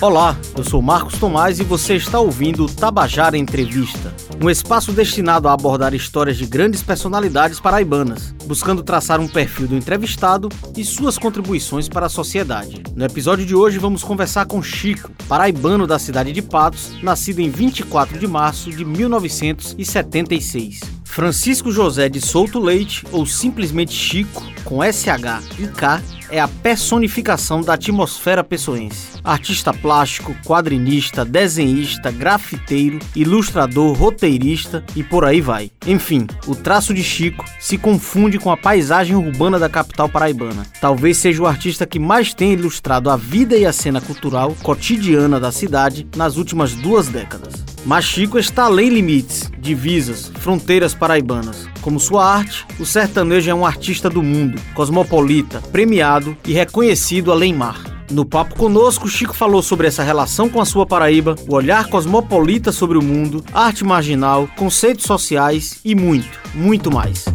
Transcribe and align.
Olá, 0.00 0.36
eu 0.56 0.64
sou 0.64 0.82
Marcos 0.82 1.18
Tomás 1.18 1.60
e 1.60 1.64
você 1.64 1.94
está 1.94 2.18
ouvindo 2.20 2.64
o 2.64 2.68
Tabajara 2.68 3.38
Entrevista, 3.38 4.12
um 4.42 4.50
espaço 4.50 4.92
destinado 4.92 5.48
a 5.48 5.52
abordar 5.52 5.94
histórias 5.94 6.36
de 6.36 6.44
grandes 6.46 6.82
personalidades 6.82 7.60
paraibanas, 7.60 8.34
buscando 8.44 8.82
traçar 8.82 9.20
um 9.20 9.28
perfil 9.28 9.68
do 9.68 9.76
entrevistado 9.76 10.48
e 10.76 10.84
suas 10.84 11.16
contribuições 11.16 11.88
para 11.88 12.06
a 12.06 12.10
sociedade. 12.10 12.82
No 12.94 13.04
episódio 13.04 13.46
de 13.46 13.54
hoje 13.54 13.78
vamos 13.78 14.02
conversar 14.02 14.46
com 14.46 14.62
Chico, 14.62 15.10
paraibano 15.28 15.86
da 15.86 15.98
cidade 15.98 16.32
de 16.32 16.42
Patos, 16.42 17.02
nascido 17.02 17.38
em 17.40 17.48
24 17.48 18.18
de 18.18 18.26
março 18.26 18.70
de 18.70 18.84
1976. 18.84 20.80
Francisco 21.04 21.70
José 21.70 22.08
de 22.08 22.20
Souto 22.20 22.58
Leite, 22.58 23.06
ou 23.12 23.24
simplesmente 23.24 23.92
Chico, 23.92 24.42
com 24.64 24.82
SH 24.82 25.60
e 25.60 25.68
K, 25.68 26.02
é 26.34 26.40
a 26.40 26.48
personificação 26.48 27.60
da 27.60 27.74
atmosfera 27.74 28.42
pessoense. 28.42 29.20
Artista 29.22 29.72
plástico, 29.72 30.34
quadrinista, 30.44 31.24
desenhista, 31.24 32.10
grafiteiro, 32.10 32.98
ilustrador, 33.14 33.96
roteirista 33.96 34.84
e 34.96 35.04
por 35.04 35.24
aí 35.24 35.40
vai. 35.40 35.70
Enfim, 35.86 36.26
o 36.48 36.56
traço 36.56 36.92
de 36.92 37.04
Chico 37.04 37.44
se 37.60 37.78
confunde 37.78 38.36
com 38.40 38.50
a 38.50 38.56
paisagem 38.56 39.14
urbana 39.14 39.60
da 39.60 39.68
capital 39.68 40.08
paraibana. 40.08 40.66
Talvez 40.80 41.18
seja 41.18 41.40
o 41.40 41.46
artista 41.46 41.86
que 41.86 42.00
mais 42.00 42.34
tenha 42.34 42.54
ilustrado 42.54 43.10
a 43.10 43.16
vida 43.16 43.56
e 43.56 43.64
a 43.64 43.72
cena 43.72 44.00
cultural 44.00 44.56
cotidiana 44.60 45.38
da 45.38 45.52
cidade 45.52 46.04
nas 46.16 46.36
últimas 46.36 46.74
duas 46.74 47.06
décadas. 47.06 47.54
Mas 47.86 48.06
Chico 48.06 48.40
está 48.40 48.64
além 48.64 48.88
limites, 48.88 49.52
divisas, 49.56 50.32
fronteiras 50.40 50.94
paraibanas. 50.94 51.68
Como 51.84 52.00
sua 52.00 52.24
arte, 52.24 52.64
o 52.80 52.86
sertanejo 52.86 53.50
é 53.50 53.54
um 53.54 53.66
artista 53.66 54.08
do 54.08 54.22
mundo, 54.22 54.58
cosmopolita, 54.72 55.60
premiado 55.70 56.34
e 56.46 56.54
reconhecido 56.54 57.30
além 57.30 57.52
mar. 57.52 57.78
No 58.10 58.24
papo 58.24 58.56
conosco, 58.56 59.06
Chico 59.06 59.34
falou 59.34 59.62
sobre 59.62 59.86
essa 59.86 60.02
relação 60.02 60.48
com 60.48 60.62
a 60.62 60.64
sua 60.64 60.86
Paraíba, 60.86 61.36
o 61.46 61.54
olhar 61.54 61.86
cosmopolita 61.90 62.72
sobre 62.72 62.96
o 62.96 63.02
mundo, 63.02 63.44
arte 63.52 63.84
marginal, 63.84 64.48
conceitos 64.56 65.04
sociais 65.04 65.78
e 65.84 65.94
muito, 65.94 66.40
muito 66.54 66.90
mais. 66.90 67.26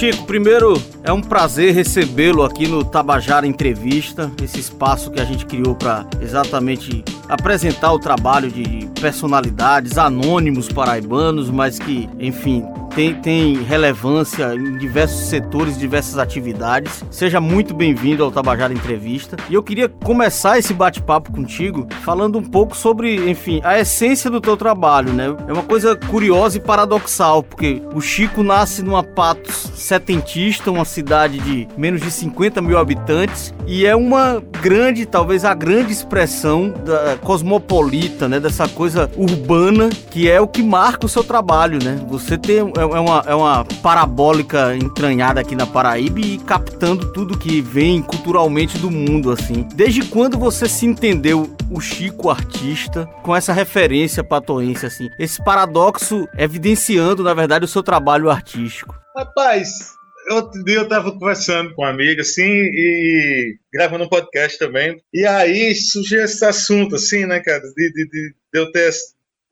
Chico, 0.00 0.24
primeiro 0.24 0.82
é 1.04 1.12
um 1.12 1.20
prazer 1.20 1.74
recebê-lo 1.74 2.42
aqui 2.42 2.66
no 2.66 2.82
Tabajara 2.82 3.46
Entrevista, 3.46 4.32
esse 4.42 4.58
espaço 4.58 5.10
que 5.10 5.20
a 5.20 5.26
gente 5.26 5.44
criou 5.44 5.74
para 5.74 6.06
exatamente 6.22 7.04
apresentar 7.28 7.92
o 7.92 7.98
trabalho 7.98 8.50
de 8.50 8.88
personalidades 8.98 9.98
anônimos 9.98 10.68
paraibanos, 10.68 11.50
mas 11.50 11.78
que, 11.78 12.08
enfim, 12.18 12.64
tem, 12.94 13.14
tem 13.14 13.54
relevância 13.62 14.54
em 14.54 14.76
diversos 14.76 15.28
setores, 15.28 15.78
diversas 15.78 16.18
atividades. 16.18 17.04
Seja 17.10 17.40
muito 17.40 17.72
bem-vindo 17.74 18.22
ao 18.22 18.30
Tabajara 18.30 18.72
Entrevista. 18.72 19.36
E 19.48 19.54
eu 19.54 19.62
queria 19.62 19.88
começar 19.88 20.58
esse 20.58 20.74
bate-papo 20.74 21.32
contigo 21.32 21.86
falando 22.02 22.38
um 22.38 22.42
pouco 22.42 22.76
sobre, 22.76 23.30
enfim, 23.30 23.60
a 23.64 23.78
essência 23.78 24.30
do 24.30 24.40
teu 24.40 24.56
trabalho, 24.56 25.12
né? 25.12 25.34
É 25.48 25.52
uma 25.52 25.62
coisa 25.62 25.96
curiosa 25.96 26.58
e 26.58 26.60
paradoxal, 26.60 27.42
porque 27.42 27.82
o 27.94 28.00
Chico 28.00 28.42
nasce 28.42 28.82
numa 28.82 29.02
Patos 29.02 29.70
setentista, 29.74 30.70
uma 30.70 30.84
cidade 30.84 31.38
de 31.38 31.66
menos 31.76 32.00
de 32.00 32.10
50 32.10 32.60
mil 32.60 32.78
habitantes, 32.78 33.54
e 33.66 33.86
é 33.86 33.94
uma 33.94 34.42
grande, 34.60 35.06
talvez 35.06 35.44
a 35.44 35.54
grande 35.54 35.92
expressão 35.92 36.72
da 36.84 37.16
cosmopolita, 37.18 38.28
né? 38.28 38.40
Dessa 38.40 38.68
coisa 38.68 39.10
urbana 39.16 39.88
que 40.10 40.28
é 40.28 40.40
o 40.40 40.48
que 40.48 40.62
marca 40.62 41.06
o 41.06 41.08
seu 41.08 41.22
trabalho, 41.22 41.78
né? 41.82 42.00
Você 42.08 42.36
tem 42.36 42.60
é, 42.80 42.82
é 42.82 43.00
uma, 43.00 43.24
é 43.26 43.34
uma 43.34 43.64
parabólica 43.82 44.74
entranhada 44.74 45.40
aqui 45.40 45.54
na 45.54 45.66
Paraíba 45.66 46.18
e 46.20 46.38
captando 46.38 47.12
tudo 47.12 47.38
que 47.38 47.60
vem 47.60 48.02
culturalmente 48.02 48.78
do 48.78 48.90
mundo, 48.90 49.30
assim. 49.30 49.66
Desde 49.74 50.04
quando 50.06 50.38
você 50.38 50.68
se 50.68 50.86
entendeu 50.86 51.54
o 51.70 51.80
Chico 51.80 52.30
artista 52.30 53.06
com 53.22 53.36
essa 53.36 53.52
referência 53.52 54.24
patoense, 54.24 54.86
assim? 54.86 55.08
Esse 55.18 55.42
paradoxo 55.44 56.26
evidenciando, 56.36 57.22
na 57.22 57.34
verdade, 57.34 57.64
o 57.64 57.68
seu 57.68 57.82
trabalho 57.82 58.30
artístico. 58.30 58.98
Rapaz, 59.14 59.68
outro 60.30 60.64
dia 60.64 60.76
eu 60.76 60.88
tava 60.88 61.12
conversando 61.12 61.74
com 61.74 61.82
uma 61.82 61.90
amiga, 61.90 62.22
assim, 62.22 62.42
e 62.42 63.56
gravando 63.72 64.04
um 64.04 64.08
podcast 64.08 64.58
também. 64.58 65.00
E 65.12 65.26
aí 65.26 65.74
surgiu 65.74 66.24
esse 66.24 66.44
assunto, 66.44 66.96
assim, 66.96 67.26
né, 67.26 67.40
cara, 67.40 67.62
de, 67.76 67.92
de, 67.92 68.08
de 68.08 68.34
eu 68.54 68.72
ter 68.72 68.90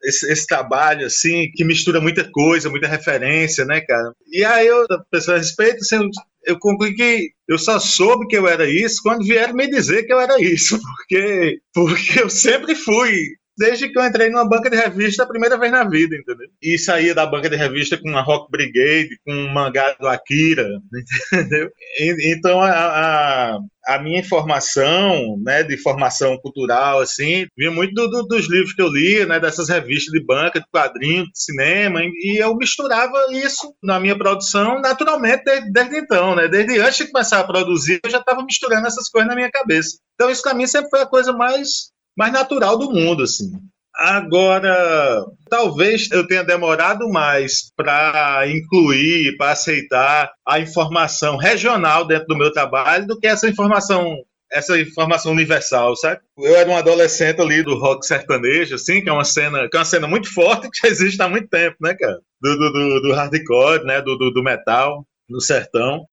esse, 0.05 0.31
esse, 0.31 0.47
trabalho, 0.47 1.07
assim, 1.07 1.51
que 1.55 1.65
mistura 1.65 2.01
muita 2.01 2.29
coisa, 2.31 2.71
muita 2.71 2.89
referência, 2.89 3.65
né, 3.65 3.81
cara? 3.81 4.13
E 4.31 4.45
aí 4.45 4.67
eu, 4.67 4.85
a 4.91 4.99
pessoa 5.11 5.37
a 5.37 5.41
respeito, 5.41 5.79
assim, 5.79 6.09
eu 6.45 6.59
concluí 6.59 6.95
que 6.95 7.31
eu 7.49 7.59
só 7.59 7.79
soube 7.79 8.27
que 8.27 8.37
eu 8.37 8.47
era 8.47 8.69
isso 8.69 9.01
quando 9.03 9.25
vieram 9.25 9.55
me 9.55 9.69
dizer 9.69 10.05
que 10.05 10.13
eu 10.13 10.21
era 10.21 10.41
isso, 10.41 10.79
porque, 10.83 11.59
porque 11.75 12.21
eu 12.21 12.31
sempre 12.31 12.75
fui 12.75 13.13
desde 13.59 13.89
que 13.89 13.99
eu 13.99 14.05
entrei 14.05 14.31
numa 14.31 14.49
banca 14.49 14.71
de 14.71 14.77
revista 14.77 15.25
a 15.25 15.27
primeira 15.27 15.59
vez 15.59 15.73
na 15.73 15.83
vida, 15.83 16.17
entendeu? 16.17 16.49
E 16.63 16.79
saía 16.79 17.13
da 17.13 17.27
banca 17.27 17.51
de 17.51 17.57
revista 17.57 17.97
com 17.97 18.09
uma 18.09 18.23
Rock 18.23 18.51
Brigade, 18.51 19.19
com 19.27 19.33
um 19.33 19.53
mangá 19.53 19.97
do 19.99 20.07
Akira, 20.07 20.69
entendeu? 21.35 21.69
E, 21.99 22.33
então 22.33 22.61
a, 22.63 22.71
a, 22.71 23.59
a, 23.89 23.99
minha 23.99 24.21
informação, 24.21 25.37
né, 25.43 25.65
de 25.65 25.77
formação 25.77 26.39
cultural, 26.39 27.01
assim, 27.01 27.49
vinha 27.57 27.73
muito 27.73 27.93
do, 27.95 28.09
do, 28.09 28.23
dos 28.29 28.49
livros 28.49 28.73
que 28.73 28.81
eu 28.81 28.89
lia, 28.89 29.27
né, 29.27 29.41
dessas 29.41 29.69
revistas 29.69 30.13
de 30.13 30.25
banca, 30.25 30.61
de 30.61 30.67
quadrinhos, 30.71 31.27
de 31.27 31.43
cinema, 31.43 32.01
e 32.05 32.41
eu 32.41 32.55
misturava 32.57 33.27
isso 33.33 33.75
na 33.83 33.99
minha 33.99 34.17
produção 34.17 34.81
naturalmente 34.81 35.43
desde, 35.45 35.73
desde 35.73 35.99
então, 35.99 36.37
né? 36.37 36.47
Desde 36.47 36.79
antes 36.79 36.99
de 36.99 37.11
começar 37.11 37.41
a 37.41 37.45
produzir, 37.45 37.99
eu 38.05 38.11
já 38.11 38.19
estava 38.19 38.45
misturando 38.45 38.87
essas 38.87 39.09
coisas 39.09 39.29
na 39.29 39.35
minha 39.35 39.51
cabeça. 39.51 39.99
Então 40.15 40.31
isso 40.31 40.43
para 40.43 40.55
mim 40.55 40.67
sempre 40.67 40.91
foi 40.91 41.01
a 41.01 41.07
coisa 41.07 41.33
mais 41.33 41.91
mais 42.19 42.33
natural 42.33 42.77
do 42.77 42.91
mundo, 42.91 43.23
assim. 43.23 43.53
Agora, 43.95 45.25
talvez 45.49 46.11
eu 46.11 46.27
tenha 46.27 46.43
demorado 46.43 47.09
mais 47.09 47.73
para 47.77 48.45
incluir, 48.49 49.37
para 49.37 49.53
aceitar 49.53 50.31
a 50.47 50.59
informação 50.59 51.37
regional 51.37 52.05
dentro 52.05 52.27
do 52.27 52.37
meu 52.37 52.53
trabalho 52.53 53.07
do 53.07 53.19
que 53.19 53.27
essa 53.27 53.49
informação 53.49 54.17
essa 54.51 54.81
informação 54.81 55.33
universal, 55.33 55.95
sabe? 55.95 56.23
Eu 56.39 56.57
era 56.57 56.71
um 56.71 56.77
adolescente 56.77 57.39
ali 57.39 57.63
do 57.63 57.79
rock 57.79 58.07
sertanejo, 58.07 58.77
assim, 58.77 59.03
que 59.03 59.11
é 59.11 59.13
uma 59.13 59.25
cena, 59.25 59.69
que 59.69 59.77
é 59.77 59.79
uma 59.79 59.85
cena 59.85 60.07
muito 60.07 60.33
forte 60.33 60.71
que 60.71 60.79
já 60.81 60.89
existe 60.89 61.21
há 61.21 61.29
muito 61.29 61.49
tempo, 61.49 61.77
né, 61.83 61.95
cara? 61.95 62.19
Do, 62.41 62.57
do, 62.57 63.01
do 63.03 63.13
hardcore, 63.13 63.85
né, 63.85 64.01
do, 64.01 64.17
do, 64.17 64.31
do 64.31 64.43
metal 64.43 65.05
no 65.29 65.39
sertão 65.39 66.07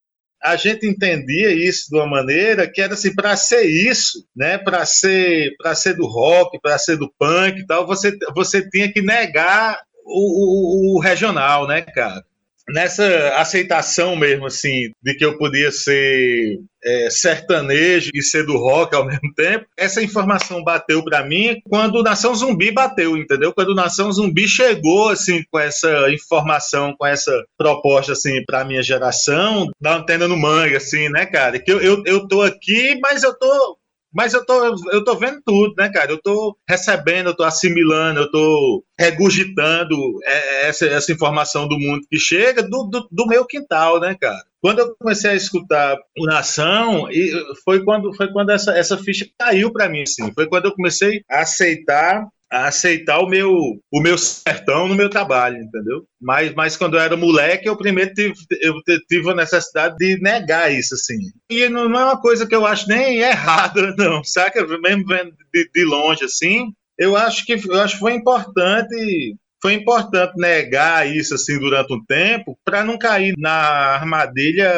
a 0.44 0.56
gente 0.56 0.88
entendia 0.88 1.52
isso 1.52 1.90
de 1.90 1.96
uma 1.96 2.08
maneira 2.08 2.70
que 2.70 2.82
era 2.82 2.94
assim 2.94 3.14
para 3.14 3.36
ser 3.36 3.64
isso, 3.64 4.26
né? 4.36 4.58
Para 4.58 4.86
ser 4.86 5.56
para 5.58 5.74
ser 5.74 5.96
do 5.96 6.06
rock, 6.06 6.60
para 6.62 6.78
ser 6.78 6.98
do 6.98 7.12
punk 7.18 7.60
e 7.60 7.66
tal, 7.66 7.86
você 7.88 8.16
você 8.34 8.68
tinha 8.70 8.92
que 8.92 9.02
negar 9.02 9.82
o, 10.06 10.94
o, 10.94 10.98
o 10.98 11.00
regional, 11.00 11.68
né, 11.68 11.82
cara? 11.82 12.24
Nessa 12.70 13.36
aceitação 13.36 14.16
mesmo, 14.16 14.46
assim, 14.46 14.92
de 15.02 15.16
que 15.16 15.24
eu 15.24 15.38
podia 15.38 15.72
ser 15.72 16.60
é, 16.84 17.10
sertanejo 17.10 18.12
e 18.14 18.22
ser 18.22 18.46
do 18.46 18.58
rock 18.58 18.96
ao 18.96 19.06
mesmo 19.08 19.34
tempo, 19.36 19.66
essa 19.78 20.02
informação 20.04 20.64
bateu 20.64 21.04
para 21.04 21.26
mim 21.26 21.60
quando 21.68 22.04
Nação 22.04 22.34
Zumbi 22.36 22.72
bateu, 22.72 23.18
entendeu? 23.18 23.54
Quando 23.54 23.76
Nação 23.76 24.12
Zumbi 24.12 24.48
chegou, 24.48 25.10
assim, 25.10 25.44
com 25.52 25.60
essa 25.60 26.12
informação, 26.12 26.96
com 26.98 27.06
essa 27.06 27.32
proposta, 27.58 28.14
assim, 28.14 28.44
para 28.46 28.66
minha 28.66 28.84
geração, 28.84 29.70
da 29.82 29.96
antena 29.96 30.28
no 30.28 30.38
manga, 30.38 30.78
assim, 30.78 31.10
né, 31.10 31.26
cara? 31.26 31.60
Que 31.60 31.72
eu, 31.72 31.82
eu, 31.82 32.04
eu 32.06 32.28
tô 32.28 32.42
aqui, 32.42 33.00
mas 33.02 33.24
eu 33.24 33.38
tô 33.38 33.78
mas 34.16 34.34
eu 34.34 34.46
tô, 34.46 34.76
eu 34.94 35.04
tô 35.04 35.16
vendo 35.18 35.42
tudo, 35.46 35.74
né, 35.78 35.90
cara? 35.90 36.10
Eu 36.10 36.22
tô 36.22 36.58
recebendo, 36.68 37.28
eu 37.28 37.36
tô 37.36 37.44
assimilando, 37.44 38.22
eu 38.22 38.32
tô 38.32 38.84
regurgitando 38.98 39.96
é, 40.24 40.70
essa, 40.70 40.86
essa 40.86 41.12
informação 41.12 41.68
do 41.68 41.78
mundo 41.78 42.08
que 42.10 42.18
chega 42.18 42.64
do, 42.64 42.86
do, 42.86 43.08
do 43.12 43.28
meu 43.28 43.46
quintal, 43.46 44.00
né, 44.00 44.16
cara? 44.20 44.42
Quando 44.62 44.80
eu 44.80 44.96
comecei 44.96 45.32
a 45.32 45.36
escutar 45.36 45.98
o 46.18 46.26
Nação, 46.26 47.08
foi 47.66 47.84
quando, 47.84 48.14
foi 48.16 48.32
quando 48.32 48.52
essa, 48.52 48.72
essa 48.72 48.98
ficha 48.98 49.28
caiu 49.38 49.72
para 49.72 49.90
mim, 49.90 50.02
assim. 50.02 50.34
Foi 50.34 50.48
quando 50.48 50.66
eu 50.66 50.74
comecei 50.74 51.22
a 51.30 51.42
aceitar 51.42 52.26
a 52.52 52.68
aceitar 52.68 53.20
o 53.20 53.28
meu 53.28 53.52
o 53.92 54.02
meu 54.02 54.18
sertão 54.18 54.88
no 54.88 54.96
meu 54.96 55.10
trabalho, 55.10 55.58
entendeu? 55.58 56.06
Mas, 56.22 56.54
mas 56.54 56.78
quando 56.78 56.96
eu 56.96 57.02
era 57.02 57.18
moleque, 57.18 57.68
eu 57.68 57.78
primeiro 57.78 58.14
tive, 58.14 58.34
eu 58.62 58.76
tive 59.08 59.30
a 59.30 59.36
necessidade 59.36 59.96
de 59.98 60.20
negar 60.22 60.72
isso, 60.72 60.96
assim. 60.96 61.18
E 61.50 61.68
não, 61.70 61.84
é 61.84 61.88
uma 61.88 62.22
coisa 62.22 62.48
que 62.48 62.56
eu 62.56 62.66
acho 62.66 62.88
nem 62.88 63.20
errada, 63.20 63.94
não, 63.98 64.24
saca? 64.24 64.66
Mesmo 64.66 65.06
vendo 65.06 65.34
de, 65.54 65.70
de 65.74 65.84
longe, 65.84 66.26
assim, 66.26 66.72
eu 66.98 67.16
acho 67.16 67.46
que 67.46 67.54
eu 67.54 67.82
acho 67.82 67.96
que 67.96 68.00
foi 68.00 68.14
importante 68.14 69.36
foi 69.62 69.74
importante 69.74 70.34
negar 70.38 71.10
isso 71.10 71.34
assim 71.34 71.58
durante 71.60 71.92
um 71.92 72.04
tempo 72.06 72.58
para 72.64 72.84
não 72.84 73.00
cair 73.00 73.34
na 73.38 73.52
armadilha 73.52 74.72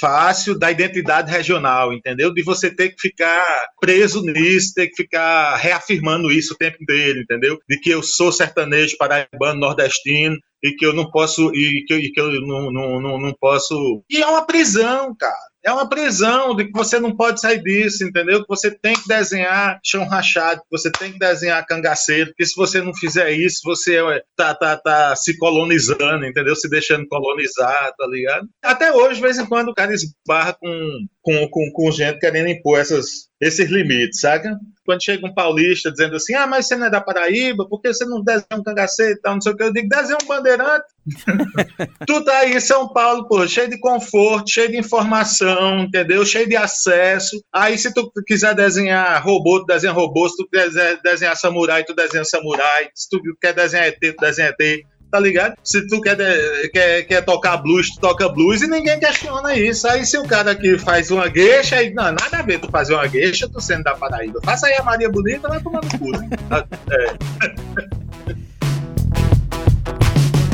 fácil 0.00 0.58
da 0.58 0.70
identidade 0.70 1.30
regional, 1.30 1.92
entendeu? 1.92 2.32
De 2.32 2.42
você 2.42 2.74
ter 2.74 2.90
que 2.90 3.00
ficar 3.00 3.68
preso 3.80 4.22
nisso, 4.22 4.74
ter 4.74 4.88
que 4.88 4.96
ficar 4.96 5.56
reafirmando 5.56 6.30
isso 6.30 6.54
o 6.54 6.56
tempo 6.56 6.82
inteiro, 6.82 7.20
entendeu? 7.20 7.58
De 7.68 7.78
que 7.78 7.90
eu 7.90 8.02
sou 8.02 8.32
sertanejo 8.32 8.96
paraibano, 8.96 9.60
nordestino, 9.60 10.36
e 10.62 10.72
que 10.72 10.84
eu 10.84 10.92
não 10.92 11.10
posso 11.10 11.50
e 11.54 11.84
que, 11.86 11.94
e 11.94 12.12
que 12.12 12.20
eu 12.20 12.40
não, 12.42 12.70
não, 12.70 13.00
não, 13.00 13.18
não 13.18 13.34
posso. 13.40 14.04
E 14.10 14.22
é 14.22 14.26
uma 14.26 14.46
prisão, 14.46 15.14
cara 15.16 15.49
é 15.64 15.72
uma 15.72 15.88
prisão 15.88 16.54
de 16.54 16.64
que 16.64 16.72
você 16.72 16.98
não 16.98 17.14
pode 17.14 17.40
sair 17.40 17.62
disso, 17.62 18.04
entendeu? 18.04 18.40
Que 18.40 18.48
você 18.48 18.70
tem 18.70 18.94
que 18.94 19.06
desenhar 19.06 19.78
chão 19.84 20.06
rachado, 20.06 20.60
que 20.62 20.70
você 20.70 20.90
tem 20.90 21.12
que 21.12 21.18
desenhar 21.18 21.64
cangaceiro, 21.66 22.30
porque 22.30 22.46
se 22.46 22.56
você 22.56 22.80
não 22.80 22.94
fizer 22.94 23.30
isso, 23.32 23.60
você 23.64 24.00
tá, 24.36 24.54
tá, 24.54 24.76
tá 24.76 25.14
se 25.16 25.36
colonizando, 25.38 26.24
entendeu? 26.24 26.56
Se 26.56 26.68
deixando 26.68 27.06
colonizar, 27.08 27.92
tá 27.96 28.06
ligado? 28.06 28.48
Até 28.62 28.92
hoje, 28.92 29.16
de 29.16 29.22
vez 29.22 29.38
em 29.38 29.46
quando, 29.46 29.68
o 29.68 29.74
cara 29.74 29.92
esbarra 29.92 30.54
com, 30.54 31.06
com, 31.22 31.48
com, 31.48 31.70
com 31.72 31.90
gente 31.90 32.18
querendo 32.18 32.48
impor 32.48 32.78
essas, 32.78 33.28
esses 33.40 33.70
limites, 33.70 34.20
saca? 34.20 34.58
Quando 34.84 35.04
chega 35.04 35.26
um 35.26 35.34
paulista 35.34 35.90
dizendo 35.90 36.16
assim, 36.16 36.34
ah, 36.34 36.46
mas 36.46 36.66
você 36.66 36.76
não 36.76 36.86
é 36.86 36.90
da 36.90 37.00
Paraíba, 37.00 37.68
por 37.68 37.80
que 37.80 37.92
você 37.92 38.04
não 38.04 38.22
desenha 38.22 38.46
um 38.58 38.62
cangaceiro 38.62 39.12
e 39.12 39.20
tal, 39.20 39.34
não 39.34 39.40
sei 39.40 39.52
o 39.52 39.56
que, 39.56 39.62
eu 39.62 39.72
digo, 39.72 39.88
desenha 39.88 40.18
um 40.22 40.26
bandeirante. 40.26 40.84
tu 42.06 42.24
tá 42.24 42.38
aí 42.38 42.54
em 42.54 42.60
São 42.60 42.88
Paulo, 42.92 43.28
pô, 43.28 43.46
cheio 43.46 43.68
de 43.68 43.78
conforto, 43.78 44.50
cheio 44.50 44.70
de 44.70 44.78
informação, 44.78 45.80
entendeu? 45.80 46.24
Cheio 46.24 46.48
de 46.48 46.56
acesso. 46.56 47.42
Aí 47.52 47.76
se 47.76 47.92
tu 47.92 48.10
quiser 48.26 48.54
desenhar 48.54 49.22
robô, 49.22 49.60
tu 49.60 49.66
desenha 49.66 49.92
robô, 49.92 50.28
se 50.28 50.36
tu 50.36 50.48
quiser 50.48 51.00
desenhar 51.02 51.36
samurai, 51.36 51.84
tu 51.84 51.94
desenha 51.94 52.24
samurai, 52.24 52.88
se 52.94 53.08
tu 53.10 53.20
quer 53.40 53.52
desenhar 53.52 53.88
ET, 53.88 53.98
tu 54.00 54.20
desenha 54.20 54.54
ET 54.58 54.84
tá 55.10 55.18
ligado? 55.18 55.54
Se 55.64 55.86
tu 55.86 56.00
quer, 56.00 56.16
quer, 56.70 57.02
quer 57.02 57.24
tocar 57.24 57.56
blues, 57.58 57.90
tu 57.90 58.00
toca 58.00 58.28
blues 58.28 58.62
e 58.62 58.68
ninguém 58.68 58.98
questiona 58.98 59.54
isso. 59.54 59.88
Aí 59.88 60.04
se 60.04 60.16
o 60.18 60.24
cara 60.26 60.52
aqui 60.52 60.78
faz 60.78 61.10
uma 61.10 61.28
gueixa, 61.28 61.76
aí, 61.76 61.92
não, 61.92 62.04
nada 62.04 62.38
a 62.38 62.42
ver 62.42 62.60
tu 62.60 62.70
fazer 62.70 62.94
uma 62.94 63.06
gueixa, 63.06 63.48
tu 63.48 63.60
sendo 63.60 63.84
da 63.84 63.94
Paraíba. 63.94 64.40
Faça 64.44 64.66
aí 64.66 64.74
a 64.74 64.82
Maria 64.82 65.10
Bonita, 65.10 65.48
vai 65.48 65.60
tomar 65.60 65.80
no 65.82 65.98
cu, 65.98 66.10
né? 66.12 66.28
é. 66.90 67.90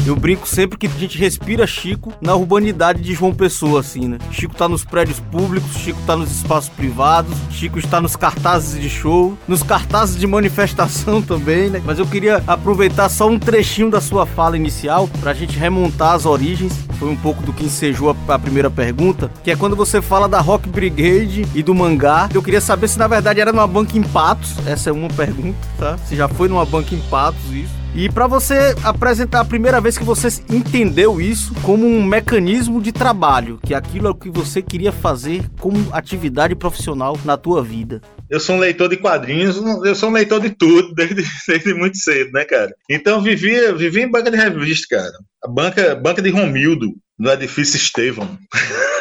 Eu 0.07 0.15
brinco 0.15 0.47
sempre 0.47 0.79
que 0.79 0.87
a 0.87 0.91
gente 0.91 1.19
respira 1.19 1.67
Chico 1.67 2.13
na 2.21 2.33
urbanidade 2.33 3.03
de 3.03 3.13
João 3.13 3.35
Pessoa, 3.35 3.81
assim, 3.81 4.07
né? 4.07 4.19
Chico 4.31 4.55
tá 4.55 4.69
nos 4.69 4.85
prédios 4.85 5.19
públicos, 5.19 5.77
Chico 5.79 5.99
tá 6.07 6.17
nos 6.17 6.31
espaços 6.31 6.69
privados, 6.69 7.37
Chico 7.51 7.77
está 7.81 8.01
nos 8.01 8.15
cartazes 8.15 8.81
de 8.81 8.89
show, 8.89 9.37
nos 9.49 9.65
cartazes 9.65 10.17
de 10.17 10.25
manifestação 10.25 11.21
também, 11.21 11.71
né? 11.71 11.83
Mas 11.85 11.99
eu 11.99 12.07
queria 12.07 12.41
aproveitar 12.47 13.09
só 13.09 13.29
um 13.29 13.37
trechinho 13.37 13.91
da 13.91 14.01
sua 14.01 14.25
fala 14.25 14.57
inicial 14.57 15.09
pra 15.21 15.35
gente 15.35 15.59
remontar 15.59 16.13
as 16.13 16.25
origens. 16.25 16.73
Foi 17.01 17.09
um 17.09 17.17
pouco 17.17 17.43
do 17.43 17.53
que 17.53 17.65
ensejou 17.65 18.09
a, 18.29 18.35
a 18.35 18.39
primeira 18.39 18.71
pergunta, 18.71 19.29
que 19.43 19.51
é 19.51 19.57
quando 19.57 19.75
você 19.75 20.01
fala 20.01 20.29
da 20.29 20.41
Rock 20.41 20.69
Brigade 20.69 21.45
e 21.53 21.65
do 21.65 21.75
mangá. 21.75 22.29
Eu 22.33 22.45
queria 22.45 22.61
saber 22.61 22.87
se 22.87 22.97
na 22.97 23.09
verdade 23.09 23.41
era 23.41 23.53
numa 23.53 23.67
banca 23.67 23.99
em 23.99 24.05
Patos. 24.05 24.55
Essa 24.69 24.91
é 24.91 24.93
uma 24.93 25.09
pergunta, 25.09 25.59
tá? 25.77 25.99
Se 25.99 26.15
já 26.15 26.29
foi 26.29 26.49
numa 26.49 26.65
banca 26.65 26.95
em 26.95 27.01
Patos 27.11 27.43
isso. 27.53 27.86
E 27.95 28.11
para 28.11 28.27
você 28.27 28.75
apresentar 28.85 29.41
a 29.41 29.45
primeira 29.45 29.81
vez 29.81 29.97
que 29.97 30.05
você 30.05 30.29
entendeu 30.51 31.21
isso 31.21 31.55
como 31.63 31.87
um 31.87 32.05
mecanismo 32.05 32.81
de 32.81 32.93
trabalho, 32.93 33.59
que 33.65 33.75
aquilo 33.75 34.07
é 34.07 34.11
o 34.11 34.15
que 34.15 34.31
você 34.31 34.61
queria 34.61 34.93
fazer 34.93 35.45
como 35.59 35.89
atividade 35.93 36.55
profissional 36.55 37.19
na 37.25 37.37
tua 37.37 37.63
vida. 37.63 38.03
Eu 38.29 38.41
sou 38.41 38.57
um 38.57 38.59
leitor 38.59 38.89
de 38.89 38.97
quadrinhos, 38.97 39.57
eu 39.85 39.95
sou 39.95 40.11
um 40.11 40.13
leitor 40.13 40.41
de 40.41 40.51
tudo, 40.51 40.93
desde, 40.97 41.25
desde 41.47 41.75
muito 41.75 41.97
cedo, 41.97 42.33
né, 42.33 42.45
cara? 42.45 42.75
Então 42.91 43.23
vivia, 43.23 43.75
vivia 43.75 44.05
em 44.05 44.11
banca 44.11 44.31
de 44.31 44.37
revista, 44.37 44.97
cara. 44.97 45.13
A 45.45 45.49
banca, 45.49 45.95
banca 45.95 46.21
de 46.21 46.31
Romildo, 46.31 46.93
no 47.19 47.31
edifício 47.31 47.77
Estevão. 47.77 48.39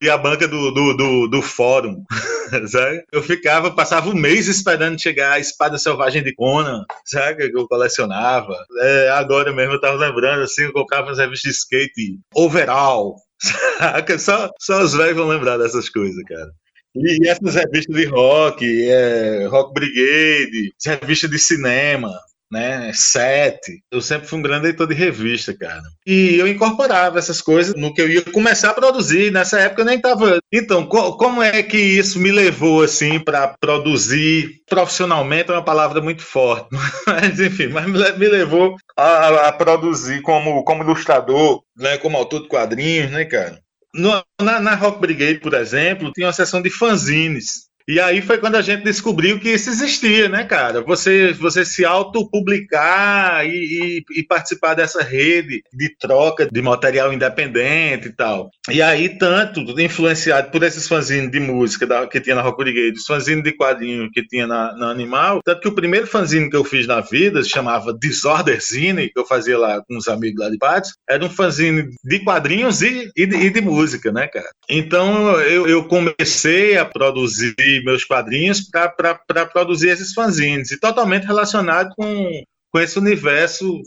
e 0.00 0.08
a 0.08 0.16
banca 0.16 0.46
do, 0.46 0.70
do, 0.70 0.96
do, 0.96 1.28
do 1.28 1.42
fórum. 1.42 2.04
Sabe? 2.68 3.04
Eu 3.12 3.22
ficava, 3.22 3.70
passava 3.70 4.08
um 4.08 4.14
mês 4.14 4.48
esperando 4.48 5.00
chegar 5.00 5.32
a 5.32 5.38
espada 5.38 5.78
selvagem 5.78 6.22
de 6.22 6.34
Conan, 6.34 6.84
sabe? 7.04 7.48
Que 7.48 7.56
eu 7.56 7.68
colecionava. 7.68 8.56
É, 8.80 9.10
agora 9.10 9.52
mesmo 9.52 9.74
eu 9.74 9.80
tava 9.80 9.96
lembrando, 9.96 10.42
assim, 10.42 10.62
eu 10.62 10.72
colocava 10.72 11.10
nas 11.10 11.18
revistas 11.18 11.52
de 11.52 11.58
skate, 11.58 12.18
overall. 12.34 13.16
Só, 14.18 14.50
só 14.58 14.82
os 14.82 14.92
velhos 14.92 15.16
vão 15.16 15.28
lembrar 15.28 15.56
dessas 15.56 15.88
coisas, 15.88 16.22
cara. 16.24 16.50
E 16.94 17.28
essas 17.28 17.54
revistas 17.54 17.94
de 17.94 18.04
rock, 18.06 18.90
é, 18.90 19.46
Rock 19.46 19.72
Brigade, 19.72 20.72
revistas 20.84 21.30
de 21.30 21.38
cinema, 21.38 22.12
né? 22.50 22.90
Sete. 22.94 23.82
Eu 23.90 24.00
sempre 24.00 24.26
fui 24.26 24.38
um 24.38 24.42
grande 24.42 24.64
leitor 24.64 24.86
de 24.86 24.94
revista, 24.94 25.54
cara. 25.54 25.82
E 26.06 26.36
eu 26.36 26.48
incorporava 26.48 27.18
essas 27.18 27.40
coisas 27.40 27.74
no 27.74 27.94
que 27.94 28.02
eu 28.02 28.08
ia 28.08 28.22
começar 28.22 28.70
a 28.70 28.74
produzir. 28.74 29.30
Nessa 29.30 29.60
época 29.60 29.82
eu 29.82 29.86
nem 29.86 30.00
tava. 30.00 30.40
Então, 30.52 30.84
co 30.86 31.16
como 31.16 31.42
é 31.42 31.62
que 31.62 31.78
isso 31.78 32.18
me 32.18 32.32
levou, 32.32 32.82
assim, 32.82 33.20
para 33.20 33.48
produzir 33.60 34.62
profissionalmente? 34.68 35.50
É 35.50 35.54
uma 35.54 35.64
palavra 35.64 36.00
muito 36.00 36.22
forte. 36.22 36.68
Mas, 37.06 37.40
enfim, 37.40 37.68
mas 37.68 37.86
me 37.86 38.28
levou 38.28 38.76
a, 38.96 39.48
a 39.48 39.52
produzir 39.52 40.22
como, 40.22 40.62
como 40.64 40.82
ilustrador, 40.82 41.62
né? 41.76 41.98
Como 41.98 42.16
autor 42.16 42.42
de 42.42 42.48
quadrinhos, 42.48 43.10
né, 43.10 43.24
cara? 43.24 43.60
No, 43.94 44.22
na, 44.40 44.60
na 44.60 44.74
Rock 44.74 45.00
Brigade, 45.00 45.40
por 45.40 45.54
exemplo, 45.54 46.12
tinha 46.12 46.26
uma 46.26 46.32
seção 46.32 46.62
de 46.62 46.70
fanzines. 46.70 47.69
E 47.90 47.98
aí 47.98 48.22
foi 48.22 48.38
quando 48.38 48.54
a 48.54 48.62
gente 48.62 48.84
descobriu 48.84 49.40
que 49.40 49.48
isso 49.48 49.68
existia, 49.68 50.28
né, 50.28 50.44
cara? 50.44 50.80
Você, 50.80 51.32
você 51.32 51.64
se 51.64 51.84
autopublicar 51.84 53.44
e, 53.44 54.04
e, 54.14 54.20
e 54.20 54.22
participar 54.22 54.74
dessa 54.74 55.02
rede 55.02 55.64
de 55.72 55.88
troca 55.98 56.46
de 56.46 56.62
material 56.62 57.12
independente 57.12 58.06
e 58.06 58.12
tal. 58.12 58.48
E 58.70 58.80
aí, 58.80 59.08
tanto 59.08 59.60
influenciado 59.80 60.52
por 60.52 60.62
esses 60.62 60.86
fanzines 60.86 61.32
de 61.32 61.40
música 61.40 61.84
da, 61.84 62.06
que 62.06 62.20
tinha 62.20 62.36
na 62.36 62.42
Rock 62.42 62.62
Brigade, 62.62 62.96
os 62.96 63.06
fanzines 63.06 63.42
de 63.42 63.56
quadrinho 63.56 64.08
que 64.12 64.24
tinha 64.24 64.46
na, 64.46 64.72
na, 64.76 64.90
Animal, 64.90 65.40
tanto 65.44 65.60
que 65.60 65.68
o 65.68 65.74
primeiro 65.74 66.06
fanzine 66.06 66.48
que 66.48 66.56
eu 66.56 66.64
fiz 66.64 66.86
na 66.86 67.00
vida 67.00 67.42
se 67.42 67.48
chamava 67.48 67.96
Disorder 67.98 68.60
Zine, 68.60 69.08
que 69.08 69.18
eu 69.18 69.24
fazia 69.24 69.58
lá 69.58 69.82
com 69.82 69.96
uns 69.96 70.06
amigos 70.06 70.40
lá 70.40 70.50
de 70.50 70.58
Patos, 70.58 70.94
era 71.08 71.24
um 71.24 71.30
fanzine 71.30 71.88
de 72.04 72.18
quadrinhos 72.20 72.82
e, 72.82 73.10
e, 73.16 73.26
de, 73.26 73.50
de 73.50 73.60
música, 73.60 74.12
né, 74.12 74.28
cara? 74.28 74.50
Então 74.68 75.40
eu, 75.40 75.66
eu 75.66 75.84
comecei 75.84 76.76
a 76.76 76.84
produzir 76.84 77.79
meus 77.82 78.04
quadrinhos 78.04 78.60
para 78.60 79.46
produzir 79.46 79.88
esses 79.88 80.12
fanzines, 80.12 80.70
e 80.70 80.78
totalmente 80.80 81.26
relacionado 81.26 81.94
com, 81.96 82.42
com 82.70 82.78
esse 82.78 82.98
universo 82.98 83.80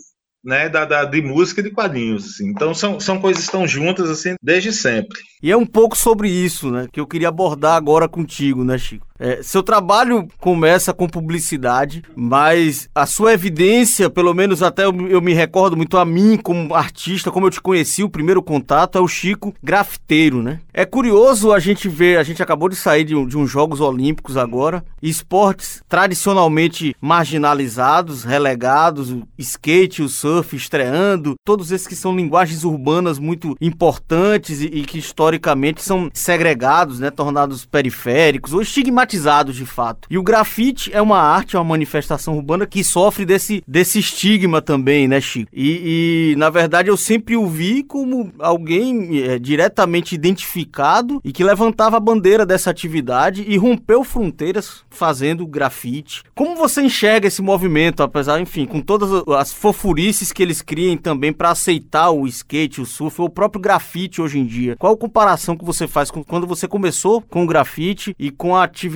né, 0.44 0.68
da, 0.68 0.84
da, 0.84 1.04
de 1.04 1.22
música 1.22 1.60
e 1.60 1.64
de 1.64 1.70
quadrinhos. 1.70 2.26
Assim. 2.26 2.48
Então 2.48 2.74
são, 2.74 3.00
são 3.00 3.18
coisas 3.18 3.42
que 3.42 3.48
estão 3.48 3.66
juntas 3.66 4.10
assim 4.10 4.34
desde 4.42 4.72
sempre. 4.72 5.18
E 5.42 5.50
é 5.50 5.56
um 5.56 5.66
pouco 5.66 5.96
sobre 5.96 6.28
isso, 6.28 6.70
né, 6.70 6.86
que 6.92 7.00
eu 7.00 7.06
queria 7.06 7.28
abordar 7.28 7.76
agora 7.76 8.08
contigo, 8.08 8.62
né, 8.62 8.76
Chico? 8.76 9.06
É, 9.16 9.40
seu 9.44 9.62
trabalho 9.62 10.26
começa 10.40 10.92
com 10.92 11.08
publicidade, 11.08 12.02
mas 12.16 12.88
a 12.92 13.06
sua 13.06 13.32
evidência, 13.32 14.10
pelo 14.10 14.34
menos 14.34 14.60
até 14.60 14.84
eu, 14.84 15.08
eu, 15.08 15.20
me 15.20 15.32
recordo 15.32 15.76
muito 15.76 15.96
a 15.96 16.04
mim 16.04 16.36
como 16.36 16.74
artista, 16.74 17.30
como 17.30 17.46
eu 17.46 17.50
te 17.50 17.60
conheci, 17.60 18.02
o 18.02 18.10
primeiro 18.10 18.42
contato 18.42 18.98
é 18.98 19.00
o 19.00 19.06
Chico 19.06 19.54
grafiteiro, 19.62 20.42
né? 20.42 20.58
É 20.72 20.84
curioso 20.84 21.52
a 21.52 21.60
gente 21.60 21.88
ver, 21.88 22.18
a 22.18 22.24
gente 22.24 22.42
acabou 22.42 22.68
de 22.68 22.74
sair 22.74 23.04
de, 23.04 23.24
de 23.26 23.38
uns 23.38 23.48
Jogos 23.48 23.80
Olímpicos 23.80 24.36
agora, 24.36 24.84
esportes 25.00 25.80
tradicionalmente 25.88 26.96
marginalizados, 27.00 28.24
relegados, 28.24 29.12
o 29.12 29.22
skate, 29.38 30.02
o 30.02 30.08
surf 30.08 30.56
estreando, 30.56 31.34
todos 31.44 31.70
esses 31.70 31.86
que 31.86 31.94
são 31.94 32.16
linguagens 32.16 32.64
urbanas 32.64 33.20
muito 33.20 33.56
importantes 33.60 34.60
e, 34.60 34.66
e 34.66 34.82
que 34.82 34.98
historicamente 34.98 35.84
são 35.84 36.10
segregados, 36.12 36.98
né, 36.98 37.12
tornados 37.12 37.64
periféricos 37.64 38.52
ou 38.52 38.60
estigmatizados 38.60 39.03
estigmatizados 39.04 39.54
de 39.54 39.66
fato. 39.66 40.08
E 40.10 40.18
o 40.18 40.22
grafite 40.22 40.90
é 40.92 41.00
uma 41.00 41.18
arte, 41.18 41.56
é 41.56 41.58
uma 41.58 41.64
manifestação 41.64 42.36
urbana 42.36 42.66
que 42.66 42.82
sofre 42.82 43.24
desse, 43.24 43.62
desse 43.66 43.98
estigma 43.98 44.60
também, 44.60 45.06
né, 45.06 45.20
Chico? 45.20 45.50
E, 45.52 46.32
e 46.32 46.36
na 46.36 46.50
verdade 46.50 46.88
eu 46.88 46.96
sempre 46.96 47.36
o 47.36 47.46
vi 47.46 47.82
como 47.82 48.32
alguém 48.38 49.22
é, 49.22 49.38
diretamente 49.38 50.14
identificado 50.14 51.20
e 51.22 51.32
que 51.32 51.44
levantava 51.44 51.96
a 51.96 52.00
bandeira 52.00 52.46
dessa 52.46 52.70
atividade 52.70 53.44
e 53.46 53.56
rompeu 53.56 54.02
fronteiras 54.02 54.82
fazendo 54.90 55.46
grafite. 55.46 56.22
Como 56.34 56.56
você 56.56 56.82
enxerga 56.82 57.28
esse 57.28 57.42
movimento, 57.42 58.02
apesar, 58.02 58.40
enfim, 58.40 58.64
com 58.66 58.80
todas 58.80 59.10
as 59.36 59.52
fofurices 59.52 60.32
que 60.32 60.42
eles 60.42 60.62
criam 60.62 60.96
também 60.96 61.32
para 61.32 61.50
aceitar 61.50 62.10
o 62.10 62.26
skate, 62.26 62.80
o 62.80 62.86
surf, 62.86 63.20
o 63.20 63.28
próprio 63.28 63.60
grafite 63.60 64.22
hoje 64.22 64.38
em 64.38 64.46
dia? 64.46 64.76
Qual 64.76 64.94
a 64.94 64.96
comparação 64.96 65.56
que 65.56 65.64
você 65.64 65.86
faz 65.86 66.10
com 66.10 66.24
quando 66.24 66.46
você 66.46 66.66
começou 66.66 67.20
com 67.20 67.44
o 67.44 67.46
grafite 67.46 68.14
e 68.18 68.30
com 68.30 68.56
a 68.56 68.64
atividade 68.64 68.93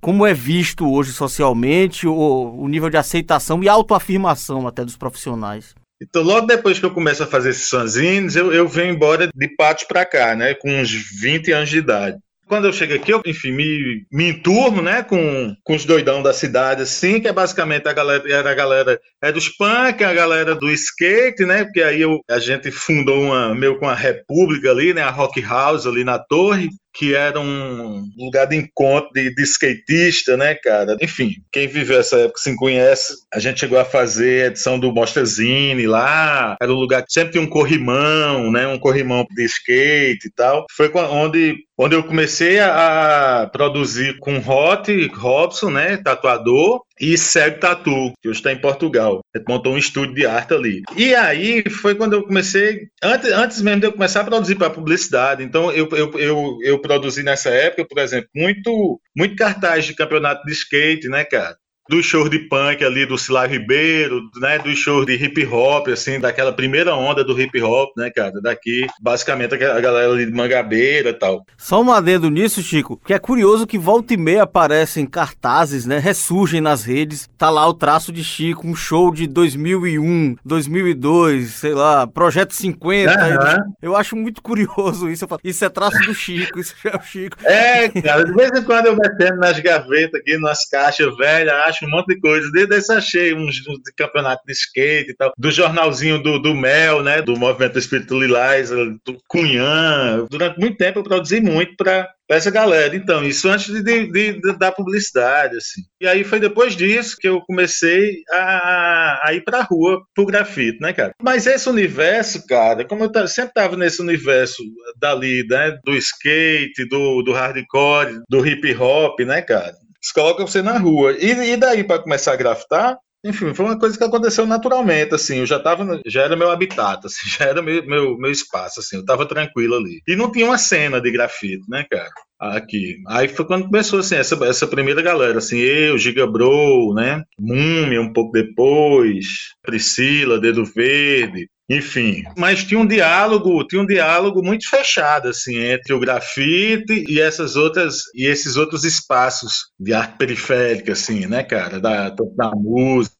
como 0.00 0.26
é 0.26 0.34
visto 0.34 0.90
hoje 0.90 1.12
socialmente, 1.12 2.06
o, 2.06 2.56
o 2.58 2.68
nível 2.68 2.90
de 2.90 2.96
aceitação 2.96 3.62
e 3.62 3.68
autoafirmação 3.68 4.66
até 4.66 4.84
dos 4.84 4.96
profissionais? 4.96 5.74
Então, 6.02 6.22
logo 6.22 6.46
depois 6.46 6.80
que 6.80 6.84
eu 6.84 6.90
começo 6.90 7.22
a 7.22 7.26
fazer 7.26 7.50
esses 7.50 7.68
fanzines, 7.68 8.34
eu, 8.34 8.52
eu 8.52 8.66
venho 8.66 8.92
embora 8.92 9.28
de 9.32 9.48
Patos 9.56 9.84
para 9.84 10.04
cá, 10.04 10.34
né, 10.34 10.52
com 10.54 10.68
uns 10.68 10.90
20 10.90 11.52
anos 11.52 11.70
de 11.70 11.78
idade. 11.78 12.18
quando 12.48 12.66
eu 12.66 12.72
chego 12.72 12.94
aqui, 12.94 13.12
eu, 13.12 13.22
enfim, 13.24 13.52
me, 13.52 14.04
me 14.12 14.30
enturmo, 14.30 14.82
né, 14.82 15.02
com, 15.02 15.54
com 15.62 15.74
os 15.76 15.84
doidão 15.84 16.20
da 16.20 16.32
cidade, 16.32 16.82
assim, 16.82 17.20
que 17.20 17.28
é 17.28 17.32
basicamente 17.32 17.88
a 17.88 17.92
galera, 17.92 18.30
era 18.30 18.50
a 18.50 18.54
galera 18.54 19.00
é 19.22 19.30
dos 19.30 19.48
punk, 19.48 20.02
a 20.02 20.12
galera 20.12 20.56
do 20.56 20.68
skate, 20.70 21.46
né, 21.46 21.64
porque 21.64 21.82
aí 21.82 22.00
eu, 22.00 22.18
a 22.28 22.40
gente 22.40 22.70
fundou 22.72 23.22
uma, 23.22 23.54
meio 23.54 23.78
com 23.78 23.88
a 23.88 23.94
república 23.94 24.70
ali, 24.70 24.92
né, 24.92 25.02
a 25.02 25.10
Rock 25.10 25.40
House 25.40 25.86
ali 25.86 26.02
na 26.02 26.18
torre, 26.18 26.68
que 26.94 27.14
era 27.14 27.40
um 27.40 28.08
lugar 28.16 28.46
de 28.46 28.56
encontro 28.56 29.10
de, 29.14 29.34
de 29.34 29.42
skatista, 29.42 30.36
né, 30.36 30.54
cara? 30.54 30.96
Enfim, 31.00 31.34
quem 31.50 31.66
viveu 31.66 31.98
essa 31.98 32.16
época 32.16 32.40
se 32.40 32.54
conhece. 32.56 33.14
A 33.32 33.38
gente 33.38 33.60
chegou 33.60 33.78
a 33.78 33.84
fazer 33.84 34.44
a 34.44 34.46
edição 34.48 34.78
do 34.78 34.92
Mostra 34.92 35.24
Zine 35.24 35.86
lá. 35.86 36.56
Era 36.60 36.72
um 36.72 36.76
lugar 36.76 37.02
que 37.02 37.12
sempre 37.12 37.32
tinha 37.32 37.44
um 37.44 37.48
corrimão, 37.48 38.50
né? 38.50 38.66
Um 38.66 38.78
corrimão 38.78 39.26
de 39.30 39.44
skate 39.44 40.26
e 40.26 40.30
tal. 40.30 40.66
Foi 40.70 40.90
onde 40.94 41.56
onde 41.82 41.96
eu 41.96 42.04
comecei 42.04 42.60
a 42.60 43.48
produzir 43.52 44.18
com 44.20 44.36
Hot 44.38 45.06
Robson, 45.14 45.70
né, 45.70 45.96
tatuador, 45.96 46.80
e 47.02 47.18
Cego 47.18 47.58
Tatu, 47.58 48.12
que 48.22 48.28
hoje 48.28 48.38
está 48.38 48.52
em 48.52 48.60
Portugal. 48.60 49.20
Ele 49.34 49.44
montou 49.48 49.74
um 49.74 49.78
estúdio 49.78 50.14
de 50.14 50.24
arte 50.24 50.54
ali. 50.54 50.82
E 50.96 51.12
aí 51.16 51.68
foi 51.68 51.96
quando 51.96 52.12
eu 52.12 52.22
comecei, 52.22 52.86
antes, 53.02 53.28
antes 53.32 53.60
mesmo 53.60 53.80
de 53.80 53.86
eu 53.88 53.92
começar 53.92 54.20
a 54.20 54.24
produzir 54.24 54.54
para 54.54 54.70
publicidade. 54.70 55.42
Então 55.42 55.72
eu, 55.72 55.88
eu, 55.90 56.12
eu, 56.16 56.58
eu 56.62 56.78
produzi 56.80 57.24
nessa 57.24 57.50
época, 57.50 57.84
por 57.88 57.98
exemplo, 57.98 58.28
muito, 58.32 59.00
muito 59.16 59.34
cartaz 59.34 59.84
de 59.84 59.94
campeonato 59.94 60.44
de 60.46 60.52
skate, 60.52 61.08
né, 61.08 61.24
cara? 61.24 61.56
Do 61.88 62.02
show 62.02 62.28
de 62.28 62.38
punk 62.38 62.84
ali 62.84 63.04
do 63.04 63.18
Silar 63.18 63.50
Ribeiro, 63.50 64.22
né, 64.40 64.58
do 64.58 64.74
show 64.74 65.04
de 65.04 65.14
hip 65.14 65.44
hop, 65.46 65.88
assim, 65.88 66.20
daquela 66.20 66.52
primeira 66.52 66.94
onda 66.94 67.24
do 67.24 67.38
hip 67.40 67.60
hop, 67.60 67.90
né, 67.96 68.10
cara, 68.10 68.40
daqui, 68.40 68.86
basicamente 69.00 69.54
a 69.54 69.80
galera 69.80 70.12
ali 70.12 70.26
de 70.26 70.32
Mangabeira 70.32 71.10
e 71.10 71.14
tal. 71.14 71.44
Só 71.56 71.82
um 71.82 71.92
adendo 71.92 72.30
nisso, 72.30 72.62
Chico, 72.62 73.00
que 73.04 73.12
é 73.12 73.18
curioso 73.18 73.66
que 73.66 73.78
volta 73.78 74.14
e 74.14 74.16
meia 74.16 74.44
aparecem 74.44 75.06
cartazes, 75.06 75.84
né, 75.84 75.98
ressurgem 75.98 76.60
nas 76.60 76.84
redes, 76.84 77.28
tá 77.36 77.50
lá 77.50 77.66
o 77.68 77.74
traço 77.74 78.12
de 78.12 78.22
Chico, 78.22 78.66
um 78.66 78.74
show 78.74 79.12
de 79.12 79.26
2001, 79.26 80.36
2002, 80.44 81.50
sei 81.50 81.74
lá, 81.74 82.06
Projeto 82.06 82.54
50, 82.54 83.12
uhum. 83.12 83.72
eu 83.82 83.96
acho 83.96 84.16
muito 84.16 84.40
curioso 84.42 85.10
isso, 85.10 85.26
falo, 85.26 85.40
isso 85.42 85.64
é 85.64 85.68
traço 85.68 85.98
do 86.00 86.14
Chico, 86.14 86.60
isso 86.60 86.74
é 86.84 86.96
o 86.96 87.02
Chico. 87.02 87.36
É, 87.44 87.88
cara, 87.88 88.24
de 88.24 88.32
vez 88.32 88.50
em 88.56 88.62
quando 88.62 88.86
eu 88.86 88.96
metendo 88.96 89.36
nas 89.38 89.58
gavetas 89.58 90.20
aqui, 90.20 90.38
nas 90.38 90.68
caixas 90.68 91.16
velhas, 91.16 91.71
acho 91.72 91.86
um 91.86 91.90
monte 91.90 92.14
de 92.14 92.20
coisa. 92.20 92.50
Desde 92.52 92.76
esse 92.76 92.92
achei 92.92 93.34
uns, 93.34 93.56
de 93.56 93.92
campeonato 93.96 94.42
de 94.46 94.52
skate 94.52 95.10
e 95.10 95.14
tal, 95.14 95.32
do 95.36 95.50
jornalzinho 95.50 96.22
do, 96.22 96.38
do 96.38 96.54
Mel, 96.54 97.02
né, 97.02 97.22
do 97.22 97.36
Movimento 97.36 97.78
Espírito 97.78 98.18
Lilás, 98.18 98.70
do 98.70 99.18
Cunhã. 99.26 100.26
Durante 100.30 100.58
muito 100.58 100.76
tempo 100.76 101.00
eu 101.00 101.02
produzi 101.02 101.40
muito 101.40 101.74
para 101.76 102.08
essa 102.28 102.50
galera. 102.50 102.94
Então, 102.94 103.24
isso 103.24 103.48
antes 103.48 103.66
de, 103.72 103.82
de, 103.82 104.40
de, 104.40 104.58
da 104.58 104.70
publicidade, 104.70 105.56
assim. 105.56 105.82
E 106.00 106.06
aí 106.06 106.24
foi 106.24 106.40
depois 106.40 106.76
disso 106.76 107.16
que 107.18 107.28
eu 107.28 107.40
comecei 107.42 108.22
a, 108.30 109.20
a 109.24 109.34
ir 109.34 109.42
pra 109.42 109.62
rua 109.62 110.00
pro 110.14 110.26
grafite, 110.26 110.78
né, 110.80 110.92
cara? 110.92 111.12
Mas 111.22 111.46
esse 111.46 111.68
universo, 111.68 112.46
cara, 112.46 112.84
como 112.84 113.04
eu 113.04 113.28
sempre 113.28 113.54
tava 113.54 113.76
nesse 113.76 114.00
universo 114.00 114.62
dali, 114.98 115.46
né, 115.48 115.78
do 115.84 115.94
skate, 115.94 116.86
do, 116.88 117.22
do 117.22 117.32
hardcore, 117.32 118.20
do 118.28 118.46
hip 118.46 118.74
hop, 118.76 119.20
né, 119.20 119.42
cara? 119.42 119.74
Eles 120.02 120.12
colocam 120.12 120.46
você 120.46 120.62
na 120.62 120.78
rua. 120.78 121.12
E, 121.12 121.52
e 121.52 121.56
daí, 121.56 121.84
para 121.84 122.02
começar 122.02 122.32
a 122.32 122.36
grafitar, 122.36 122.98
enfim, 123.24 123.54
foi 123.54 123.66
uma 123.66 123.78
coisa 123.78 123.96
que 123.96 124.02
aconteceu 124.02 124.44
naturalmente, 124.44 125.14
assim, 125.14 125.38
eu 125.38 125.46
já 125.46 125.60
tava, 125.60 126.00
já 126.04 126.22
era 126.22 126.36
meu 126.36 126.50
habitat, 126.50 127.06
assim, 127.06 127.20
já 127.38 127.44
era 127.44 127.62
meu, 127.62 127.86
meu, 127.86 128.18
meu 128.18 128.30
espaço, 128.30 128.80
assim, 128.80 128.96
eu 128.96 129.04
tava 129.04 129.26
tranquilo 129.26 129.76
ali. 129.76 130.02
E 130.08 130.16
não 130.16 130.30
tinha 130.32 130.46
uma 130.46 130.58
cena 130.58 131.00
de 131.00 131.10
grafite, 131.12 131.62
né, 131.68 131.86
cara, 131.88 132.10
aqui. 132.40 132.96
Aí 133.06 133.28
foi 133.28 133.46
quando 133.46 133.66
começou, 133.66 134.00
assim, 134.00 134.16
essa, 134.16 134.34
essa 134.44 134.66
primeira 134.66 135.00
galera, 135.00 135.38
assim, 135.38 135.58
eu, 135.58 135.96
Giga 135.98 136.26
Bro, 136.26 136.94
né, 136.94 137.22
Múmia 137.38 138.00
um 138.00 138.12
pouco 138.12 138.32
depois, 138.32 139.26
Priscila, 139.62 140.40
Dedo 140.40 140.64
Verde, 140.64 141.48
enfim, 141.70 142.22
mas 142.36 142.64
tinha 142.64 142.78
um 142.78 142.86
diálogo, 142.86 143.66
tinha 143.66 143.80
um 143.80 143.86
diálogo 143.86 144.42
muito 144.42 144.68
fechado 144.68 145.28
assim 145.28 145.56
entre 145.56 145.94
o 145.94 146.00
grafite 146.00 147.04
e 147.08 147.20
essas 147.20 147.56
outras 147.56 148.02
e 148.14 148.26
esses 148.26 148.56
outros 148.56 148.84
espaços 148.84 149.70
de 149.78 149.92
arte 149.92 150.18
periférica 150.18 150.92
assim, 150.92 151.26
né, 151.26 151.42
cara, 151.42 151.80
da, 151.80 152.10
da 152.10 152.50
música 152.54 153.12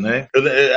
né? 0.00 0.26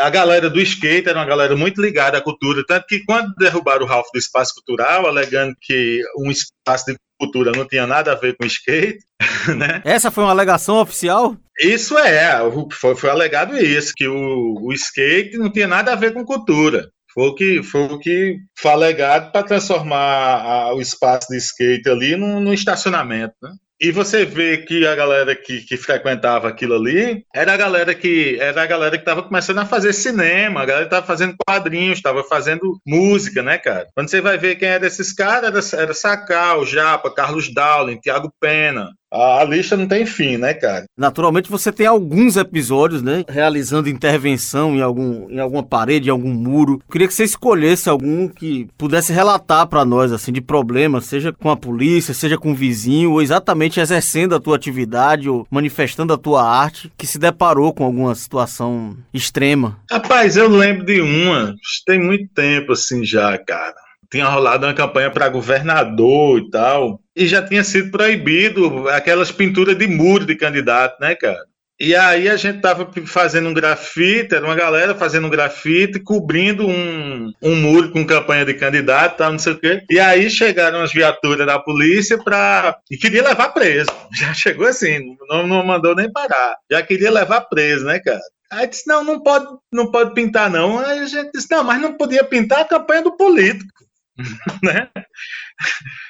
A 0.04 0.10
galera 0.10 0.50
do 0.50 0.62
skate 0.62 1.10
era 1.10 1.18
uma 1.18 1.26
galera 1.26 1.56
muito 1.56 1.82
ligada 1.82 2.18
à 2.18 2.22
cultura, 2.22 2.64
tanto 2.68 2.86
que 2.88 3.04
quando 3.04 3.34
derrubaram 3.36 3.86
o 3.86 3.88
Ralph 3.88 4.08
do 4.14 4.20
espaço 4.20 4.54
cultural, 4.54 5.08
alegando 5.08 5.56
que 5.60 6.02
um 6.18 6.30
espaço 6.30 6.86
de 6.86 6.96
cultura 7.20 7.52
não 7.52 7.68
tinha 7.68 7.88
nada 7.88 8.12
a 8.12 8.16
ver 8.16 8.36
com 8.38 8.46
skate, 8.46 9.00
né? 9.58 9.82
Essa 9.84 10.12
foi 10.12 10.24
uma 10.24 10.32
alegação 10.32 10.76
oficial? 10.80 11.36
Isso 11.60 11.98
é, 11.98 12.40
foi, 12.72 12.96
foi 12.96 13.10
alegado 13.10 13.58
isso, 13.58 13.94
que 13.96 14.08
o, 14.08 14.60
o 14.62 14.74
skate 14.74 15.38
não 15.38 15.52
tinha 15.52 15.68
nada 15.68 15.94
a 15.94 15.96
ver 15.96 16.14
com 16.14 16.26
cultura. 16.26 16.90
Foi 17.14 17.28
o 17.28 17.36
que 17.36 17.64
foi 17.64 17.82
o 17.82 18.00
que 18.00 18.38
foi 18.58 18.72
alegado 18.72 19.32
para 19.32 19.46
transformar 19.46 19.98
a, 19.98 20.74
o 20.74 20.82
espaço 20.82 21.28
de 21.30 21.38
skate 21.38 21.90
ali 21.90 22.16
num, 22.16 22.40
num 22.40 22.54
estacionamento, 22.54 23.36
né? 23.42 23.52
E 23.84 23.92
você 23.92 24.24
vê 24.24 24.60
que 24.60 24.88
a 24.88 24.96
galera 24.96 25.36
que, 25.36 25.60
que 25.62 25.76
frequentava 25.76 26.48
aquilo 26.48 26.76
ali 26.76 27.26
era 27.36 27.54
a 27.54 27.58
galera 27.58 27.94
que 27.94 28.38
era 28.40 28.64
a 28.64 28.66
galera 28.66 28.96
que 28.98 29.02
estava 29.02 29.22
começando 29.22 29.58
a 29.58 29.66
fazer 29.66 29.92
cinema, 29.92 30.62
a 30.62 30.66
galera 30.66 30.86
estava 30.86 31.06
fazendo 31.06 31.36
quadrinhos, 31.46 31.98
estava 31.98 32.24
fazendo 32.24 32.80
música, 32.88 33.44
né, 33.44 33.58
cara? 33.58 33.90
Quando 33.94 34.10
você 34.10 34.22
vai 34.22 34.38
ver 34.38 34.56
quem 34.56 34.70
era 34.70 34.88
esses 34.88 35.12
caras, 35.12 35.74
era, 35.74 35.84
era 35.84 35.94
Sacal, 35.94 36.66
Japa, 36.66 37.14
Carlos 37.14 37.54
Dowling, 37.54 38.00
Thiago 38.00 38.32
Pena, 38.40 38.90
a 39.14 39.44
lista 39.44 39.78
não 39.78 39.88
tem 39.88 40.06
fim, 40.06 40.38
né, 40.38 40.54
cara? 40.54 40.86
Naturalmente 40.98 41.50
você 41.50 41.72
tem 41.72 41.86
alguns 41.86 42.36
episódios, 42.36 43.02
né, 43.02 43.24
realizando 43.30 43.90
intervenção 43.90 44.76
em 44.76 44.82
algum 44.82 45.30
em 45.30 45.40
alguma 45.40 45.64
parede, 45.64 46.10
em 46.10 46.12
algum 46.12 46.34
muro. 46.34 46.82
Queria 46.92 47.08
que 47.08 47.14
você 47.14 47.24
escolhesse 47.24 47.90
algum 47.90 48.28
que 48.28 48.68
pudesse 48.78 49.14
relatar 49.14 49.68
para 49.68 49.86
nós 49.86 50.12
assim 50.12 50.32
de 50.32 50.42
problemas, 50.42 51.06
seja 51.06 51.32
com 51.32 51.50
a 51.50 51.58
polícia, 51.58 52.14
seja 52.14 52.38
com 52.38 52.52
o 52.52 52.56
vizinho, 52.56 53.12
ou 53.12 53.22
exatamente 53.22 53.80
exercendo 53.80 54.36
a 54.36 54.40
tua 54.40 54.56
atividade 54.56 55.30
ou 55.30 55.46
manifestando 55.50 56.14
a 56.14 56.18
tua 56.18 56.44
arte, 56.44 56.92
que 56.98 57.08
se 57.08 57.20
deparou 57.20 57.74
com 57.74 57.84
alguma 57.84 58.16
situação 58.16 58.96
extrema. 59.14 59.78
Rapaz, 59.90 60.36
eu 60.36 60.50
lembro 60.50 60.86
de 60.86 61.02
uma, 61.02 61.56
tem 61.86 62.00
muito 62.00 62.28
tempo 62.34 62.74
assim 62.74 63.06
já, 63.06 63.38
cara 63.38 63.84
tinha 64.14 64.28
rolado 64.28 64.68
uma 64.68 64.76
campanha 64.76 65.10
para 65.10 65.28
governador 65.28 66.38
e 66.38 66.50
tal, 66.52 67.02
e 67.16 67.26
já 67.26 67.42
tinha 67.42 67.64
sido 67.64 67.90
proibido 67.90 68.88
aquelas 68.90 69.32
pinturas 69.32 69.76
de 69.76 69.88
muro 69.88 70.24
de 70.24 70.36
candidato, 70.36 71.00
né, 71.02 71.16
cara? 71.16 71.44
E 71.80 71.96
aí 71.96 72.30
a 72.30 72.38
gente 72.38 72.62
tava 72.62 72.88
fazendo 73.08 73.50
um 73.50 73.54
grafite, 73.54 74.36
era 74.36 74.46
uma 74.46 74.54
galera 74.54 74.94
fazendo 74.94 75.26
um 75.26 75.32
grafite, 75.32 76.00
cobrindo 76.00 76.68
um, 76.68 77.34
um 77.42 77.56
muro 77.56 77.92
com 77.92 78.06
campanha 78.06 78.46
de 78.46 78.54
candidato, 78.54 79.18
tal, 79.18 79.32
não 79.32 79.40
sei 79.40 79.54
o 79.54 79.60
quê. 79.60 79.84
E 79.90 80.00
aí 80.00 80.30
chegaram 80.30 80.84
as 80.84 80.94
viaturas 80.94 81.48
da 81.48 81.58
polícia 81.58 82.16
para 82.24 82.78
e 82.92 82.96
queria 82.96 83.24
levar 83.24 83.50
preso. 83.50 83.90
Já 84.14 84.32
chegou 84.32 84.68
assim, 84.68 85.18
não, 85.28 85.48
não 85.48 85.66
mandou 85.66 85.96
nem 85.96 86.12
parar. 86.12 86.56
Já 86.72 86.84
queria 86.84 87.10
levar 87.10 87.42
preso, 87.42 87.84
né, 87.84 88.00
cara? 88.00 88.22
Aí 88.52 88.68
disse, 88.68 88.88
não, 88.88 89.04
não 89.04 89.20
pode, 89.24 89.48
não 89.74 89.90
pode 89.90 90.14
pintar, 90.14 90.52
não. 90.52 90.78
Aí 90.78 91.00
a 91.00 91.08
gente 91.08 91.32
disse, 91.34 91.48
não, 91.50 91.64
mas 91.64 91.82
não 91.82 91.98
podia 91.98 92.24
pintar 92.24 92.60
a 92.62 92.66
campanha 92.66 93.02
do 93.02 93.18
político. 93.18 93.83
né? 94.64 94.90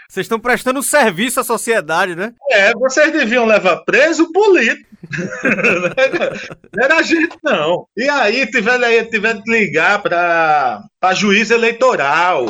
Vocês 0.10 0.26
estão 0.26 0.40
prestando 0.40 0.84
serviço 0.84 1.40
à 1.40 1.44
sociedade, 1.44 2.16
né? 2.16 2.34
É, 2.52 2.74
vocês 2.74 3.12
deviam 3.12 3.46
levar 3.46 3.78
preso 3.78 4.24
o 4.24 4.32
político. 4.32 4.90
não 6.76 6.84
era 6.84 6.98
a 6.98 7.02
gente, 7.02 7.36
não. 7.44 7.88
E 7.98 8.08
aí 8.10 8.46
tiveram, 8.48 9.10
tiveram 9.10 9.42
que 9.42 9.52
ligar 9.52 10.02
para 10.02 10.84
a 11.04 11.14
juiz 11.14 11.52
eleitoral, 11.52 12.46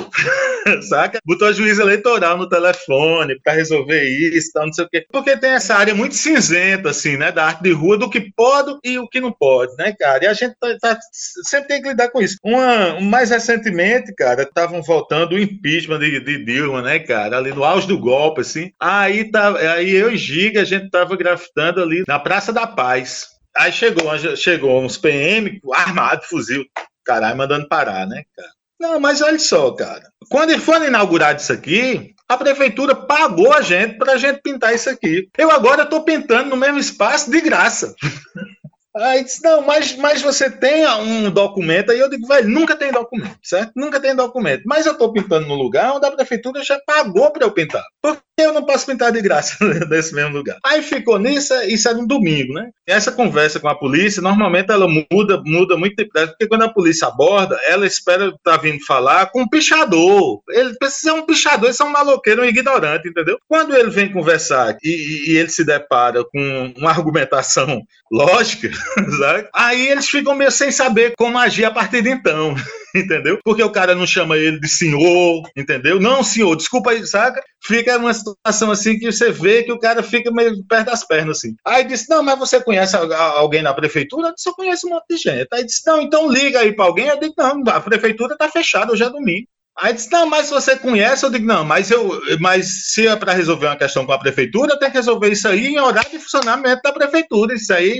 saca? 0.87 1.17
Botou 1.25 1.47
a 1.47 1.51
juiz 1.51 1.79
eleitoral 1.79 2.37
no 2.37 2.47
telefone 2.47 3.39
para 3.41 3.53
resolver 3.53 4.03
isso, 4.03 4.51
tal, 4.53 4.67
não 4.67 4.73
sei 4.73 4.85
o 4.85 4.89
quê. 4.89 5.05
Porque 5.11 5.35
tem 5.35 5.51
essa 5.51 5.73
área 5.73 5.95
muito 5.95 6.13
cinzenta, 6.13 6.91
assim, 6.91 7.17
né, 7.17 7.31
da 7.31 7.45
arte 7.45 7.63
de 7.63 7.71
rua, 7.71 7.97
do 7.97 8.09
que 8.09 8.31
pode 8.35 8.77
e 8.83 8.99
o 8.99 9.07
que 9.07 9.19
não 9.19 9.31
pode, 9.31 9.75
né, 9.75 9.91
cara? 9.99 10.25
E 10.25 10.27
a 10.27 10.33
gente 10.33 10.55
tá, 10.59 10.77
tá, 10.79 10.99
sempre 11.11 11.67
tem 11.67 11.81
que 11.81 11.89
lidar 11.89 12.09
com 12.09 12.21
isso. 12.21 12.37
Uma, 12.43 13.01
mais 13.01 13.31
recentemente, 13.31 14.13
cara, 14.13 14.43
estavam 14.43 14.83
voltando 14.83 15.33
o 15.33 15.39
impeachment 15.39 15.99
de, 15.99 16.19
de 16.19 16.45
Dilma, 16.45 16.83
né, 16.83 16.99
cara? 16.99 17.37
Ali 17.37 17.51
no 17.53 17.63
auge 17.63 17.87
do 17.87 17.97
golpe, 17.97 18.41
assim. 18.41 18.71
Aí, 18.79 19.31
tá, 19.31 19.57
aí 19.73 19.89
eu 19.89 20.11
e 20.11 20.17
Giga, 20.17 20.61
a 20.61 20.65
gente 20.65 20.91
tava 20.91 21.17
grafitando 21.17 21.81
ali 21.81 22.03
na 22.07 22.19
Praça 22.19 22.53
da 22.53 22.67
Paz. 22.67 23.29
Aí 23.55 23.71
chegou, 23.71 24.05
chegou 24.35 24.79
uns 24.79 24.97
PM 24.97 25.59
armado, 25.71 26.23
fuzil, 26.23 26.65
caralho, 27.03 27.37
mandando 27.37 27.67
parar, 27.67 28.07
né, 28.07 28.23
cara? 28.35 28.51
Não, 28.79 28.99
mas 28.99 29.21
olha 29.21 29.39
só, 29.39 29.71
cara. 29.71 30.03
Quando 30.29 30.49
eles 30.49 30.63
foram 30.63 30.87
inaugurar 30.87 31.35
isso 31.35 31.53
aqui, 31.53 32.13
a 32.27 32.37
prefeitura 32.37 32.95
pagou 32.95 33.53
a 33.53 33.61
gente 33.61 33.97
pra 33.97 34.17
gente 34.17 34.41
pintar 34.41 34.73
isso 34.73 34.89
aqui. 34.89 35.29
Eu 35.37 35.51
agora 35.51 35.85
tô 35.85 36.03
pintando 36.03 36.49
no 36.49 36.57
mesmo 36.57 36.79
espaço 36.79 37.31
de 37.31 37.39
graça. 37.41 37.95
Aí 38.95 39.23
disse, 39.23 39.43
não, 39.43 39.61
mas, 39.61 39.95
mas 39.97 40.21
você 40.21 40.49
tem 40.49 40.87
um 40.87 41.31
documento. 41.31 41.91
Aí 41.91 41.99
eu 41.99 42.09
digo, 42.09 42.27
velho, 42.27 42.47
nunca 42.47 42.75
tem 42.75 42.91
documento, 42.91 43.37
certo? 43.41 43.71
Nunca 43.75 43.99
tem 43.99 44.15
documento. 44.15 44.63
Mas 44.65 44.85
eu 44.85 44.95
tô 44.95 45.11
pintando 45.11 45.47
no 45.47 45.55
lugar 45.55 45.93
onde 45.93 46.05
a 46.05 46.11
prefeitura 46.11 46.63
já 46.63 46.79
pagou 46.85 47.31
para 47.31 47.43
eu 47.43 47.51
pintar. 47.51 47.83
Por 48.01 48.15
que 48.15 48.45
eu 48.45 48.53
não 48.53 48.65
posso 48.65 48.85
pintar 48.85 49.11
de 49.11 49.21
graça 49.21 49.57
nesse 49.89 50.13
mesmo 50.13 50.37
lugar? 50.37 50.57
Aí 50.63 50.83
ficou 50.83 51.17
nisso, 51.17 51.53
isso 51.63 51.89
era 51.89 51.97
um 51.97 52.05
domingo, 52.05 52.53
né? 52.53 52.69
Essa 52.85 53.11
conversa 53.11 53.59
com 53.59 53.67
a 53.67 53.75
polícia, 53.75 54.21
normalmente 54.21 54.71
ela 54.71 54.87
muda, 54.87 55.41
muda 55.43 55.75
muito 55.75 55.95
tempo, 55.95 56.27
porque 56.27 56.47
quando 56.47 56.63
a 56.63 56.73
polícia 56.73 57.07
aborda, 57.07 57.59
ela 57.67 57.87
espera 57.87 58.27
estar 58.27 58.37
tá 58.43 58.57
vindo 58.57 58.83
falar 58.85 59.27
com 59.31 59.41
um 59.41 59.49
pichador. 59.49 60.41
Ele 60.49 60.75
precisa 60.77 61.01
ser 61.01 61.11
um 61.13 61.25
pichador, 61.25 61.69
isso 61.69 61.81
é 61.81 61.85
um 61.85 61.89
maloqueiro, 61.89 62.43
um 62.43 62.45
ignorante, 62.45 63.09
entendeu? 63.09 63.37
Quando 63.47 63.75
ele 63.75 63.89
vem 63.89 64.11
conversar 64.11 64.77
e, 64.83 65.31
e 65.31 65.37
ele 65.37 65.49
se 65.49 65.65
depara 65.65 66.23
com 66.23 66.73
uma 66.77 66.91
argumentação 66.91 67.81
lógica, 68.11 68.69
sabe? 69.17 69.47
Aí 69.53 69.87
eles 69.87 70.07
ficam 70.07 70.35
meio 70.35 70.51
sem 70.51 70.71
saber 70.71 71.13
como 71.17 71.37
agir 71.37 71.65
a 71.65 71.71
partir 71.71 72.01
de 72.01 72.09
então, 72.09 72.55
entendeu? 72.95 73.39
Porque 73.43 73.63
o 73.63 73.71
cara 73.71 73.95
não 73.95 74.05
chama 74.05 74.37
ele 74.37 74.59
de 74.59 74.67
senhor, 74.67 75.43
entendeu? 75.55 75.99
Não, 75.99 76.23
senhor, 76.23 76.55
desculpa 76.55 76.91
aí, 76.91 77.05
saca? 77.05 77.41
Fica 77.63 77.97
uma 77.97 78.13
situação 78.13 78.71
assim 78.71 78.97
que 78.97 79.11
você 79.11 79.31
vê 79.31 79.63
que 79.63 79.71
o 79.71 79.79
cara 79.79 80.03
fica 80.03 80.31
meio 80.31 80.63
perto 80.65 80.87
das 80.87 81.05
pernas, 81.05 81.37
assim. 81.37 81.55
Aí 81.65 81.83
disse, 81.83 82.09
não, 82.09 82.21
mas 82.21 82.37
você 82.37 82.61
conhece 82.61 82.95
alguém 82.95 83.61
na 83.61 83.73
prefeitura? 83.73 84.29
Eu 84.29 84.35
disse, 84.35 84.49
eu 84.49 84.53
conheço 84.53 84.87
um 84.87 84.91
monte 84.91 85.05
de 85.09 85.17
gente. 85.17 85.47
Aí 85.51 85.65
disse, 85.65 85.81
não, 85.85 86.01
então 86.01 86.29
liga 86.29 86.59
aí 86.59 86.75
para 86.75 86.85
alguém. 86.85 87.07
Eu 87.07 87.19
disse, 87.19 87.33
não, 87.37 87.63
a 87.67 87.79
prefeitura 87.79 88.37
tá 88.37 88.49
fechada, 88.49 88.91
hoje 88.91 89.03
é 89.03 89.09
domingo. 89.09 89.47
Aí 89.79 89.93
disse, 89.93 90.11
não, 90.11 90.27
mas 90.27 90.49
você 90.49 90.75
conhece, 90.75 91.25
eu 91.25 91.31
digo, 91.31 91.45
não, 91.45 91.65
mas 91.65 91.89
eu, 91.89 92.21
mas 92.39 92.91
se 92.91 93.07
é 93.07 93.15
para 93.15 93.33
resolver 93.33 93.65
uma 93.65 93.75
questão 93.75 94.05
com 94.05 94.11
a 94.11 94.19
prefeitura, 94.19 94.73
eu 94.73 94.79
tenho 94.79 94.91
que 94.91 94.97
resolver 94.97 95.31
isso 95.31 95.47
aí 95.47 95.67
em 95.67 95.79
horário 95.79 96.11
de 96.11 96.19
funcionamento 96.19 96.81
da 96.83 96.93
prefeitura. 96.93 97.55
Isso 97.55 97.73
aí 97.73 97.99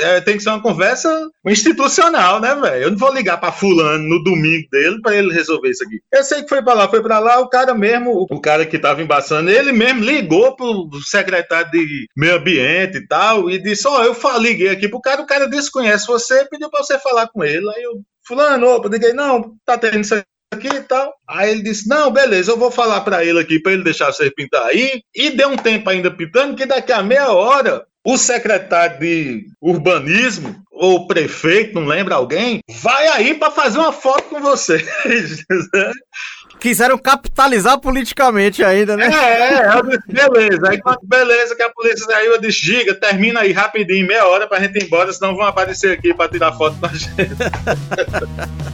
é, 0.00 0.20
tem 0.22 0.36
que 0.36 0.42
ser 0.42 0.48
uma 0.48 0.62
conversa 0.62 1.28
institucional, 1.46 2.40
né, 2.40 2.54
velho? 2.54 2.84
Eu 2.84 2.90
não 2.90 2.98
vou 2.98 3.12
ligar 3.12 3.38
para 3.38 3.52
fulano 3.52 4.02
no 4.08 4.22
domingo 4.24 4.66
dele 4.70 5.00
para 5.02 5.14
ele 5.14 5.32
resolver 5.32 5.68
isso 5.68 5.84
aqui. 5.84 6.00
Eu 6.10 6.24
sei 6.24 6.42
que 6.42 6.48
foi 6.48 6.62
para 6.62 6.74
lá, 6.74 6.88
foi 6.88 7.02
para 7.02 7.18
lá, 7.18 7.38
o 7.40 7.48
cara 7.48 7.74
mesmo, 7.74 8.26
o 8.30 8.40
cara 8.40 8.64
que 8.64 8.76
estava 8.76 9.02
embaçando, 9.02 9.50
ele 9.50 9.72
mesmo 9.72 10.02
ligou 10.02 10.56
pro 10.56 10.88
secretário 11.04 11.70
de 11.70 12.06
meio 12.16 12.36
ambiente 12.36 12.96
e 12.96 13.06
tal, 13.06 13.50
e 13.50 13.58
disse, 13.58 13.86
ó, 13.86 14.00
oh, 14.00 14.04
eu 14.04 14.38
liguei 14.40 14.70
aqui 14.70 14.88
pro 14.88 15.00
cara, 15.02 15.20
o 15.20 15.26
cara 15.26 15.48
disse, 15.48 15.70
conhece 15.70 16.06
você, 16.06 16.46
pediu 16.46 16.70
para 16.70 16.82
você 16.82 16.98
falar 16.98 17.28
com 17.28 17.44
ele. 17.44 17.68
Aí 17.76 17.82
eu, 17.82 18.00
fulano, 18.26 18.66
opa, 18.68 18.88
liguei, 18.88 19.12
não, 19.12 19.54
tá 19.66 19.76
tendo 19.76 20.00
isso 20.00 20.14
aqui 20.52 20.68
e 20.68 20.82
tal. 20.82 21.14
Aí 21.28 21.50
ele 21.50 21.62
disse: 21.62 21.88
Não, 21.88 22.10
beleza, 22.10 22.50
eu 22.50 22.58
vou 22.58 22.70
falar 22.70 23.00
para 23.02 23.24
ele 23.24 23.38
aqui, 23.40 23.58
para 23.58 23.72
ele 23.72 23.84
deixar 23.84 24.12
você 24.12 24.30
pintar 24.30 24.64
aí. 24.66 25.02
E 25.14 25.30
deu 25.30 25.48
um 25.48 25.56
tempo 25.56 25.88
ainda 25.88 26.10
pintando, 26.10 26.56
que 26.56 26.66
daqui 26.66 26.92
a 26.92 27.02
meia 27.02 27.30
hora 27.32 27.86
o 28.04 28.16
secretário 28.16 28.98
de 29.00 29.46
urbanismo 29.60 30.56
ou 30.70 31.06
prefeito, 31.06 31.74
não 31.74 31.86
lembra 31.86 32.14
alguém, 32.14 32.60
vai 32.70 33.08
aí 33.08 33.34
para 33.34 33.50
fazer 33.50 33.78
uma 33.78 33.92
foto 33.92 34.22
com 34.30 34.40
você. 34.40 34.82
Quiseram 36.58 36.96
capitalizar 36.96 37.78
politicamente 37.78 38.64
ainda, 38.64 38.96
né? 38.96 39.10
É, 39.12 39.52
é, 39.54 39.76
eu 39.76 39.82
disse, 39.82 40.08
beleza. 40.08 40.70
Aí, 40.70 40.80
beleza, 41.02 41.54
que 41.54 41.62
a 41.62 41.70
polícia 41.70 42.06
saiu, 42.06 42.32
eu 42.32 42.40
disse, 42.40 42.64
Giga, 42.64 42.94
termina 42.94 43.40
aí 43.40 43.52
rapidinho, 43.52 44.06
meia 44.06 44.26
hora 44.26 44.46
pra 44.46 44.60
gente 44.60 44.78
ir 44.78 44.84
embora, 44.84 45.12
senão 45.12 45.36
vão 45.36 45.44
aparecer 45.44 45.92
aqui 45.92 46.14
pra 46.14 46.28
tirar 46.28 46.52
foto 46.52 46.78
com 46.80 46.86
a 46.86 46.88
gente. 46.88 47.12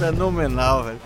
Fenomenal, 0.00 0.84
velho. 0.84 0.98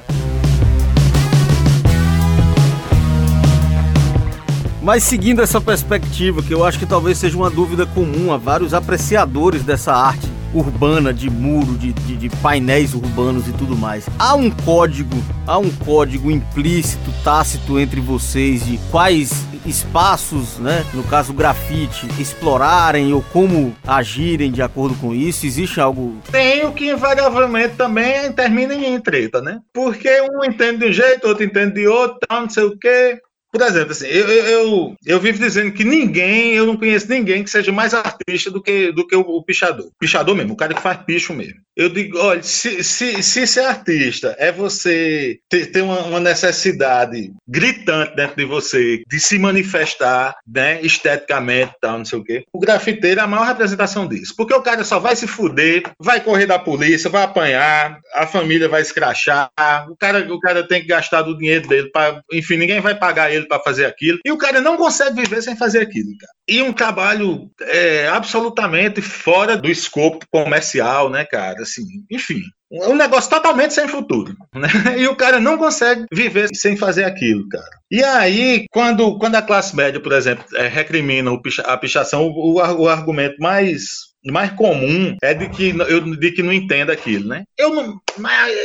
Mas 4.80 5.02
seguindo 5.02 5.42
essa 5.42 5.60
perspectiva, 5.60 6.40
que 6.40 6.54
eu 6.54 6.64
acho 6.64 6.78
que 6.78 6.86
talvez 6.86 7.18
seja 7.18 7.36
uma 7.36 7.50
dúvida 7.50 7.86
comum 7.86 8.32
a 8.32 8.36
vários 8.36 8.72
apreciadores 8.72 9.64
dessa 9.64 9.92
arte 9.92 10.33
urbana, 10.54 11.12
de 11.12 11.28
muro, 11.28 11.76
de, 11.76 11.92
de, 11.92 12.16
de, 12.16 12.30
painéis 12.36 12.94
urbanos 12.94 13.48
e 13.48 13.52
tudo 13.52 13.76
mais. 13.76 14.06
Há 14.18 14.34
um 14.34 14.50
código, 14.50 15.16
há 15.46 15.58
um 15.58 15.70
código 15.70 16.30
implícito, 16.30 17.12
tácito 17.22 17.78
entre 17.78 18.00
vocês 18.00 18.64
de 18.64 18.78
quais 18.90 19.44
espaços, 19.66 20.58
né, 20.58 20.84
no 20.92 21.02
caso 21.04 21.32
grafite, 21.32 22.06
explorarem 22.20 23.12
ou 23.12 23.22
como 23.32 23.74
agirem 23.86 24.52
de 24.52 24.62
acordo 24.62 24.94
com 24.96 25.14
isso? 25.14 25.46
Existe 25.46 25.80
algo? 25.80 26.16
Tem 26.30 26.64
o 26.64 26.72
que 26.72 26.90
invariavelmente 26.90 27.74
também 27.76 28.30
termina 28.32 28.74
em 28.74 29.00
treta, 29.00 29.40
né? 29.40 29.60
Porque 29.72 30.08
um 30.22 30.44
entende 30.44 30.78
de 30.78 30.90
um 30.90 30.92
jeito, 30.92 31.26
outro 31.26 31.44
entende 31.44 31.74
de 31.74 31.86
outro, 31.86 32.18
tal, 32.28 32.42
não 32.42 32.50
sei 32.50 32.64
o 32.64 32.78
quê. 32.78 33.20
Por 33.54 33.62
exemplo, 33.62 33.92
assim, 33.92 34.08
eu, 34.08 34.28
eu, 34.28 34.96
eu, 35.06 35.20
vivo 35.20 35.38
dizendo 35.38 35.70
que 35.70 35.84
ninguém, 35.84 36.54
eu 36.54 36.66
não 36.66 36.76
conheço 36.76 37.08
ninguém 37.08 37.44
que 37.44 37.48
seja 37.48 37.70
mais 37.70 37.94
artista 37.94 38.50
do 38.50 38.60
que, 38.60 38.90
do 38.90 39.06
que 39.06 39.14
o, 39.14 39.20
o 39.20 39.44
pichador. 39.44 39.92
Pichador 39.96 40.34
mesmo, 40.34 40.54
o 40.54 40.56
cara 40.56 40.74
que 40.74 40.82
faz 40.82 40.98
picho 41.04 41.32
mesmo. 41.32 41.60
Eu 41.76 41.88
digo, 41.88 42.18
olha, 42.18 42.42
se, 42.42 42.84
se, 42.84 43.20
se 43.22 43.46
ser 43.46 43.64
artista 43.64 44.36
é 44.38 44.52
você 44.52 45.38
ter, 45.48 45.66
ter 45.66 45.82
uma, 45.82 46.00
uma, 46.02 46.20
necessidade 46.20 47.32
gritante 47.48 48.14
dentro 48.14 48.36
de 48.36 48.44
você 48.44 49.02
de 49.08 49.18
se 49.18 49.38
manifestar, 49.38 50.36
né, 50.46 50.80
esteticamente 50.82 51.72
tal, 51.80 51.98
não 51.98 52.04
sei 52.04 52.18
o 52.18 52.24
quê, 52.24 52.44
o 52.52 52.60
grafiteiro 52.60 53.20
é 53.20 53.24
a 53.24 53.26
maior 53.26 53.46
representação 53.46 54.06
disso. 54.06 54.34
Porque 54.36 54.54
o 54.54 54.62
cara 54.62 54.84
só 54.84 55.00
vai 55.00 55.16
se 55.16 55.26
fuder, 55.26 55.82
vai 55.98 56.20
correr 56.20 56.46
da 56.46 56.60
polícia, 56.60 57.10
vai 57.10 57.24
apanhar, 57.24 57.98
a 58.14 58.26
família 58.26 58.68
vai 58.68 58.80
escrachar, 58.80 59.50
o 59.88 59.96
cara, 59.96 60.32
o 60.32 60.38
cara 60.38 60.66
tem 60.66 60.80
que 60.80 60.86
gastar 60.86 61.22
do 61.22 61.36
dinheiro 61.36 61.66
dele, 61.66 61.90
pra, 61.90 62.22
enfim, 62.32 62.56
ninguém 62.56 62.80
vai 62.80 62.94
pagar 62.94 63.32
ele 63.32 63.46
para 63.46 63.62
fazer 63.62 63.86
aquilo. 63.86 64.20
E 64.24 64.30
o 64.30 64.38
cara 64.38 64.60
não 64.60 64.76
consegue 64.76 65.22
viver 65.22 65.42
sem 65.42 65.56
fazer 65.56 65.80
aquilo, 65.80 66.16
cara. 66.18 66.32
E 66.48 66.60
um 66.60 66.72
trabalho 66.72 67.50
é, 67.62 68.06
absolutamente 68.08 69.00
fora 69.00 69.56
do 69.56 69.70
escopo 69.70 70.26
comercial, 70.30 71.08
né, 71.08 71.24
cara? 71.24 71.62
Assim, 71.62 71.82
enfim, 72.10 72.42
um 72.70 72.94
negócio 72.94 73.30
totalmente 73.30 73.72
sem 73.72 73.88
futuro, 73.88 74.34
né? 74.54 74.68
E 74.98 75.06
o 75.06 75.16
cara 75.16 75.40
não 75.40 75.56
consegue 75.56 76.04
viver 76.12 76.50
sem 76.54 76.76
fazer 76.76 77.04
aquilo, 77.04 77.48
cara. 77.48 77.70
E 77.90 78.02
aí, 78.02 78.66
quando, 78.70 79.18
quando 79.18 79.36
a 79.36 79.42
classe 79.42 79.74
média, 79.74 80.00
por 80.00 80.12
exemplo, 80.12 80.44
é, 80.54 80.66
recrimina 80.66 81.30
a 81.64 81.76
pichação, 81.76 82.26
o, 82.26 82.54
o, 82.56 82.88
argumento 82.88 83.36
mais 83.38 84.12
mais 84.26 84.50
comum 84.52 85.14
é 85.22 85.34
de 85.34 85.50
que 85.50 85.68
eu 85.68 86.00
de 86.16 86.30
que 86.30 86.42
não 86.42 86.52
entenda 86.52 86.94
aquilo, 86.94 87.28
né? 87.28 87.44
Eu 87.58 87.74
não, 87.74 88.00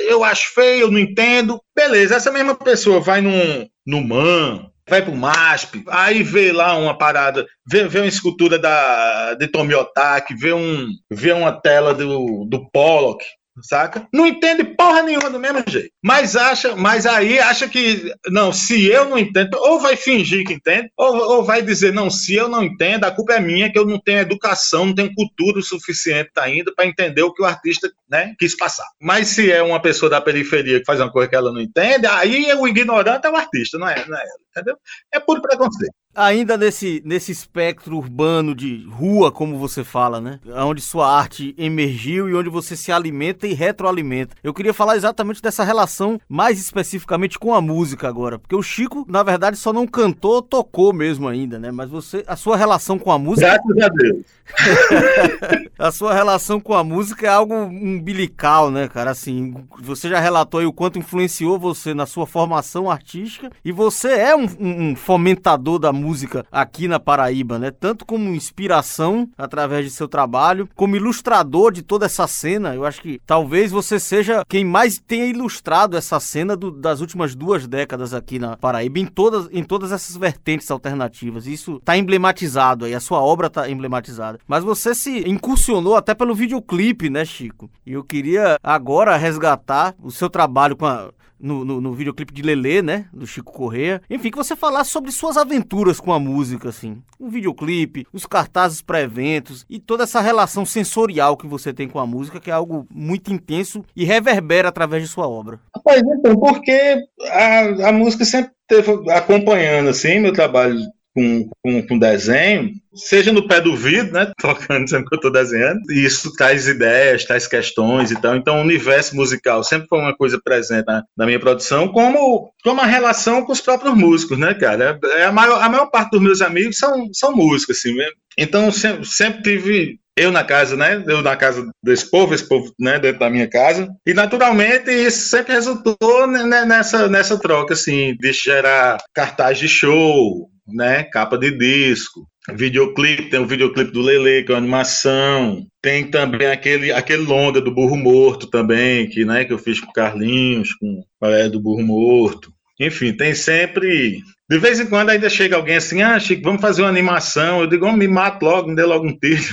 eu 0.07 0.23
acho 0.23 0.53
feio, 0.53 0.83
eu 0.83 0.91
não 0.91 0.99
entendo. 0.99 1.61
Beleza, 1.75 2.15
essa 2.15 2.31
mesma 2.31 2.55
pessoa 2.55 3.01
vai 3.01 3.19
num 3.19 3.67
no 3.85 4.01
MAN, 4.01 4.69
vai 4.89 5.01
pro 5.01 5.15
MASP, 5.15 5.83
aí 5.87 6.23
vê 6.23 6.51
lá 6.51 6.75
uma 6.75 6.97
parada, 6.97 7.45
vê, 7.65 7.87
vê 7.87 7.99
uma 7.99 8.07
escultura 8.07 8.57
da, 8.57 9.35
de 9.35 9.47
Tomiotaki, 9.47 10.35
vê, 10.35 10.51
um, 10.53 10.87
vê 11.09 11.31
uma 11.31 11.51
tela 11.51 11.93
do, 11.93 12.45
do 12.45 12.69
Pollock, 12.71 13.23
saca? 13.63 14.07
Não 14.13 14.25
entende 14.25 14.63
porra 14.63 15.03
nenhuma 15.03 15.29
do 15.29 15.39
mesmo 15.39 15.63
jeito. 15.67 15.91
Mas 16.03 16.35
acha, 16.35 16.75
mas 16.75 17.05
aí 17.05 17.39
acha 17.39 17.67
que, 17.67 18.13
não, 18.27 18.51
se 18.51 18.85
eu 18.85 19.05
não 19.05 19.17
entendo, 19.17 19.57
ou 19.57 19.79
vai 19.79 19.95
fingir 19.95 20.45
que 20.45 20.53
entende, 20.53 20.89
ou, 20.97 21.15
ou 21.15 21.43
vai 21.43 21.61
dizer, 21.61 21.93
não, 21.93 22.09
se 22.09 22.35
eu 22.35 22.47
não 22.47 22.63
entendo, 22.63 23.05
a 23.05 23.11
culpa 23.11 23.33
é 23.33 23.39
minha, 23.39 23.71
que 23.71 23.77
eu 23.77 23.85
não 23.85 23.99
tenho 23.99 24.19
educação, 24.19 24.85
não 24.85 24.95
tenho 24.95 25.13
cultura 25.13 25.59
o 25.59 25.63
suficiente 25.63 26.31
ainda 26.37 26.73
para 26.73 26.85
entender 26.85 27.21
o 27.21 27.33
que 27.33 27.41
o 27.41 27.45
artista 27.45 27.91
né, 28.09 28.33
quis 28.39 28.55
passar. 28.55 28.87
Mas 29.01 29.29
se 29.29 29.51
é 29.51 29.61
uma 29.61 29.81
pessoa 29.81 30.09
da 30.09 30.21
periferia 30.21 30.79
que 30.79 30.85
faz 30.85 30.99
uma 30.99 31.11
coisa 31.11 31.29
que 31.29 31.35
ela 31.35 31.51
não 31.51 31.61
entende, 31.61 32.07
aí 32.07 32.51
o 32.53 32.67
ignorante 32.67 33.27
é 33.27 33.29
o 33.29 33.35
artista, 33.35 33.77
não 33.77 33.87
é, 33.87 34.05
não 34.07 34.17
é 34.17 34.23
entendeu? 34.49 34.77
É 35.11 35.19
puro 35.19 35.41
preconceito. 35.41 35.93
Ainda 36.19 36.57
nesse, 36.57 37.01
nesse 37.05 37.31
espectro 37.31 37.95
urbano 37.95 38.53
de 38.53 38.85
rua, 38.91 39.31
como 39.31 39.57
você 39.57 39.85
fala, 39.85 40.19
né? 40.19 40.37
Onde 40.47 40.81
sua 40.81 41.09
arte 41.09 41.55
emergiu 41.57 42.27
e 42.27 42.35
onde 42.35 42.49
você 42.49 42.75
se 42.75 42.91
alimenta 42.91 43.47
e 43.47 43.53
retroalimenta. 43.53 44.35
Eu 44.43 44.53
queria 44.53 44.73
falar 44.73 44.97
exatamente 44.97 45.41
dessa 45.41 45.63
relação, 45.63 46.19
mais 46.27 46.59
especificamente 46.59 47.39
com 47.39 47.53
a 47.53 47.61
música 47.61 48.09
agora. 48.09 48.37
Porque 48.37 48.53
o 48.53 48.61
Chico, 48.61 49.05
na 49.07 49.23
verdade, 49.23 49.55
só 49.55 49.71
não 49.71 49.87
cantou, 49.87 50.41
tocou 50.41 50.91
mesmo 50.91 51.25
ainda, 51.25 51.57
né? 51.57 51.71
Mas 51.71 51.89
você, 51.89 52.21
a 52.27 52.35
sua 52.35 52.57
relação 52.57 52.99
com 52.99 53.13
a 53.13 53.17
música. 53.17 53.47
Graças 53.47 53.81
a 53.81 53.87
Deus. 53.87 54.25
a 55.79 55.89
sua 55.89 56.13
relação 56.13 56.59
com 56.59 56.73
a 56.73 56.83
música 56.83 57.27
é 57.27 57.29
algo 57.29 57.55
umbilical, 57.55 58.69
né, 58.69 58.89
cara? 58.89 59.11
Assim, 59.11 59.55
você 59.79 60.09
já 60.09 60.19
relatou 60.19 60.59
aí 60.59 60.65
o 60.65 60.73
quanto 60.73 60.99
influenciou 60.99 61.57
você 61.57 61.93
na 61.93 62.05
sua 62.05 62.27
formação 62.27 62.91
artística 62.91 63.49
e 63.63 63.71
você 63.71 64.09
é 64.09 64.35
um, 64.35 64.47
um 64.59 64.95
fomentador 64.97 65.79
da 65.79 65.93
música 65.93 66.08
aqui 66.51 66.87
na 66.87 66.99
Paraíba, 66.99 67.59
né? 67.59 67.71
Tanto 67.71 68.05
como 68.05 68.33
inspiração 68.33 69.29
através 69.37 69.85
de 69.85 69.91
seu 69.91 70.07
trabalho, 70.07 70.67
como 70.75 70.95
ilustrador 70.95 71.71
de 71.71 71.81
toda 71.81 72.05
essa 72.05 72.27
cena. 72.27 72.75
Eu 72.75 72.85
acho 72.85 73.01
que 73.01 73.21
talvez 73.25 73.71
você 73.71 73.99
seja 73.99 74.43
quem 74.47 74.63
mais 74.63 74.99
tenha 74.99 75.25
ilustrado 75.25 75.97
essa 75.97 76.19
cena 76.19 76.55
do, 76.55 76.71
das 76.71 77.01
últimas 77.01 77.35
duas 77.35 77.67
décadas 77.67 78.13
aqui 78.13 78.39
na 78.39 78.57
Paraíba, 78.57 78.99
em 78.99 79.05
todas, 79.05 79.47
em 79.51 79.63
todas 79.63 79.91
essas 79.91 80.15
vertentes 80.15 80.69
alternativas. 80.71 81.47
Isso 81.47 81.77
está 81.77 81.97
emblematizado 81.97 82.85
aí, 82.85 82.93
a 82.93 82.99
sua 82.99 83.21
obra 83.21 83.47
está 83.47 83.69
emblematizada. 83.69 84.39
Mas 84.47 84.63
você 84.63 84.93
se 84.95 85.27
incursionou 85.27 85.95
até 85.95 86.13
pelo 86.13 86.35
videoclipe, 86.35 87.09
né, 87.09 87.25
Chico? 87.25 87.69
E 87.85 87.93
eu 87.93 88.03
queria 88.03 88.57
agora 88.63 89.15
resgatar 89.17 89.95
o 90.01 90.11
seu 90.11 90.29
trabalho 90.29 90.75
com 90.75 90.85
a 90.85 91.11
no, 91.39 91.63
no, 91.63 91.79
no 91.79 91.93
videoclipe 91.93 92.33
de 92.33 92.41
Lelê, 92.41 92.81
né? 92.81 93.05
Do 93.13 93.25
Chico 93.25 93.53
Correia. 93.53 94.01
Enfim, 94.09 94.29
que 94.29 94.37
você 94.37 94.55
falasse 94.55 94.91
sobre 94.91 95.11
suas 95.11 95.37
aventuras 95.37 95.98
com 95.99 96.13
a 96.13 96.19
música, 96.19 96.69
assim? 96.69 97.01
O 97.19 97.29
videoclipe, 97.29 98.05
os 98.13 98.25
cartazes 98.25 98.81
para 98.81 99.01
eventos 99.01 99.65
e 99.69 99.79
toda 99.79 100.03
essa 100.03 100.21
relação 100.21 100.65
sensorial 100.65 101.37
que 101.37 101.47
você 101.47 101.73
tem 101.73 101.87
com 101.87 101.99
a 101.99 102.07
música, 102.07 102.39
que 102.39 102.49
é 102.49 102.53
algo 102.53 102.87
muito 102.89 103.33
intenso 103.33 103.83
e 103.95 104.05
reverbera 104.05 104.69
através 104.69 105.03
de 105.03 105.09
sua 105.09 105.27
obra. 105.27 105.59
Rapaz, 105.75 106.01
então, 106.01 106.35
porque 106.37 106.97
a, 107.29 107.89
a 107.89 107.91
música 107.91 108.25
sempre 108.25 108.51
teve 108.67 109.11
acompanhando, 109.11 109.89
assim, 109.89 110.19
meu 110.19 110.33
trabalho 110.33 110.79
com, 111.15 111.49
com, 111.63 111.87
com, 111.87 111.99
desenho, 111.99 112.71
seja 112.93 113.31
no 113.31 113.47
pé 113.47 113.59
do 113.59 113.75
vidro, 113.75 114.13
né, 114.13 114.31
tocando 114.39 114.89
sempre 114.89 115.07
que 115.07 115.15
eu 115.15 115.17
estou 115.17 115.31
desenhando, 115.31 115.79
e 115.91 116.05
isso 116.05 116.33
traz 116.33 116.67
ideias, 116.67 117.25
traz 117.25 117.47
questões 117.47 118.11
e 118.11 118.21
tal. 118.21 118.35
Então, 118.35 118.57
o 118.57 118.61
universo 118.61 119.15
musical 119.15 119.63
sempre 119.63 119.87
foi 119.87 119.99
uma 119.99 120.15
coisa 120.15 120.39
presente 120.43 120.85
na, 120.85 121.03
na 121.17 121.25
minha 121.25 121.39
produção, 121.39 121.87
como, 121.87 122.51
como 122.63 122.81
a 122.81 122.85
relação 122.85 123.43
com 123.43 123.51
os 123.51 123.61
próprios 123.61 123.95
músicos, 123.95 124.37
né, 124.37 124.53
cara? 124.53 124.99
É, 125.03 125.21
é 125.21 125.25
a, 125.25 125.31
maior, 125.31 125.61
a 125.61 125.69
maior 125.69 125.87
parte 125.87 126.11
dos 126.11 126.21
meus 126.21 126.41
amigos 126.41 126.77
são, 126.77 127.09
são 127.13 127.35
músicos, 127.35 127.77
assim 127.77 127.95
mesmo. 127.95 128.15
Então, 128.37 128.71
sempre, 128.71 129.05
sempre 129.05 129.41
tive 129.41 129.99
eu 130.19 130.31
na 130.31 130.43
casa, 130.43 130.75
né? 130.75 131.01
Eu 131.07 131.21
na 131.21 131.35
casa 131.35 131.65
desse 131.81 132.09
povo, 132.09 132.33
esse 132.33 132.47
povo, 132.47 132.73
né, 132.77 132.99
dentro 132.99 133.19
da 133.19 133.29
minha 133.29 133.49
casa. 133.49 133.87
E 134.05 134.13
naturalmente 134.13 134.91
isso 134.91 135.29
sempre 135.29 135.53
resultou 135.53 136.27
nessa, 136.27 137.07
nessa 137.07 137.39
troca, 137.39 137.73
assim, 137.73 138.15
de 138.19 138.33
gerar 138.33 138.97
cartaz 139.13 139.57
de 139.57 139.69
show, 139.69 140.49
né? 140.73 141.03
Capa 141.03 141.37
de 141.37 141.51
disco, 141.51 142.27
videoclipe, 142.53 143.29
tem 143.29 143.39
o 143.39 143.47
videoclipe 143.47 143.91
do 143.91 144.01
Lele, 144.01 144.43
que 144.43 144.51
é 144.51 144.55
uma 144.55 144.61
animação. 144.61 145.65
Tem 145.81 146.09
também 146.09 146.47
aquele, 146.47 146.91
aquele 146.91 147.23
longa 147.23 147.61
do 147.61 147.73
Burro 147.73 147.97
Morto 147.97 148.47
também, 148.47 149.07
que, 149.07 149.25
né, 149.25 149.45
que 149.45 149.53
eu 149.53 149.59
fiz 149.59 149.79
com 149.79 149.89
o 149.89 149.93
Carlinhos, 149.93 150.73
com 150.73 151.03
é, 151.23 151.49
do 151.49 151.59
Burro 151.59 151.83
Morto. 151.83 152.51
Enfim, 152.79 153.13
tem 153.13 153.35
sempre. 153.35 154.21
De 154.49 154.57
vez 154.57 154.79
em 154.79 154.87
quando 154.87 155.09
ainda 155.09 155.29
chega 155.29 155.55
alguém 155.55 155.75
assim, 155.75 156.01
ah, 156.01 156.19
Chico, 156.19 156.43
vamos 156.43 156.61
fazer 156.61 156.81
uma 156.81 156.89
animação. 156.89 157.59
Eu 157.59 157.67
digo, 157.67 157.85
oh, 157.85 157.91
me 157.91 158.07
mata 158.07 158.43
logo, 158.45 158.69
me 158.69 158.75
dê 158.75 158.83
logo 158.83 159.05
um 159.05 159.17
tiro. 159.17 159.43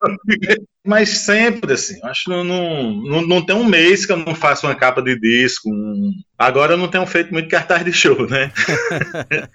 Mas 0.84 1.10
sempre 1.10 1.74
assim, 1.74 1.98
acho 2.04 2.24
que 2.24 2.30
não, 2.30 2.42
não, 2.42 3.26
não, 3.26 3.44
tem 3.44 3.54
um 3.54 3.64
mês 3.64 4.06
que 4.06 4.12
eu 4.12 4.16
não 4.16 4.34
faço 4.34 4.66
uma 4.66 4.74
capa 4.74 5.02
de 5.02 5.18
disco. 5.18 5.68
Um... 5.68 6.12
Agora 6.38 6.72
eu 6.72 6.78
não 6.78 6.88
tenho 6.88 7.04
feito 7.06 7.32
muito 7.32 7.50
cartaz 7.50 7.84
de 7.84 7.92
show, 7.92 8.26
né? 8.26 8.50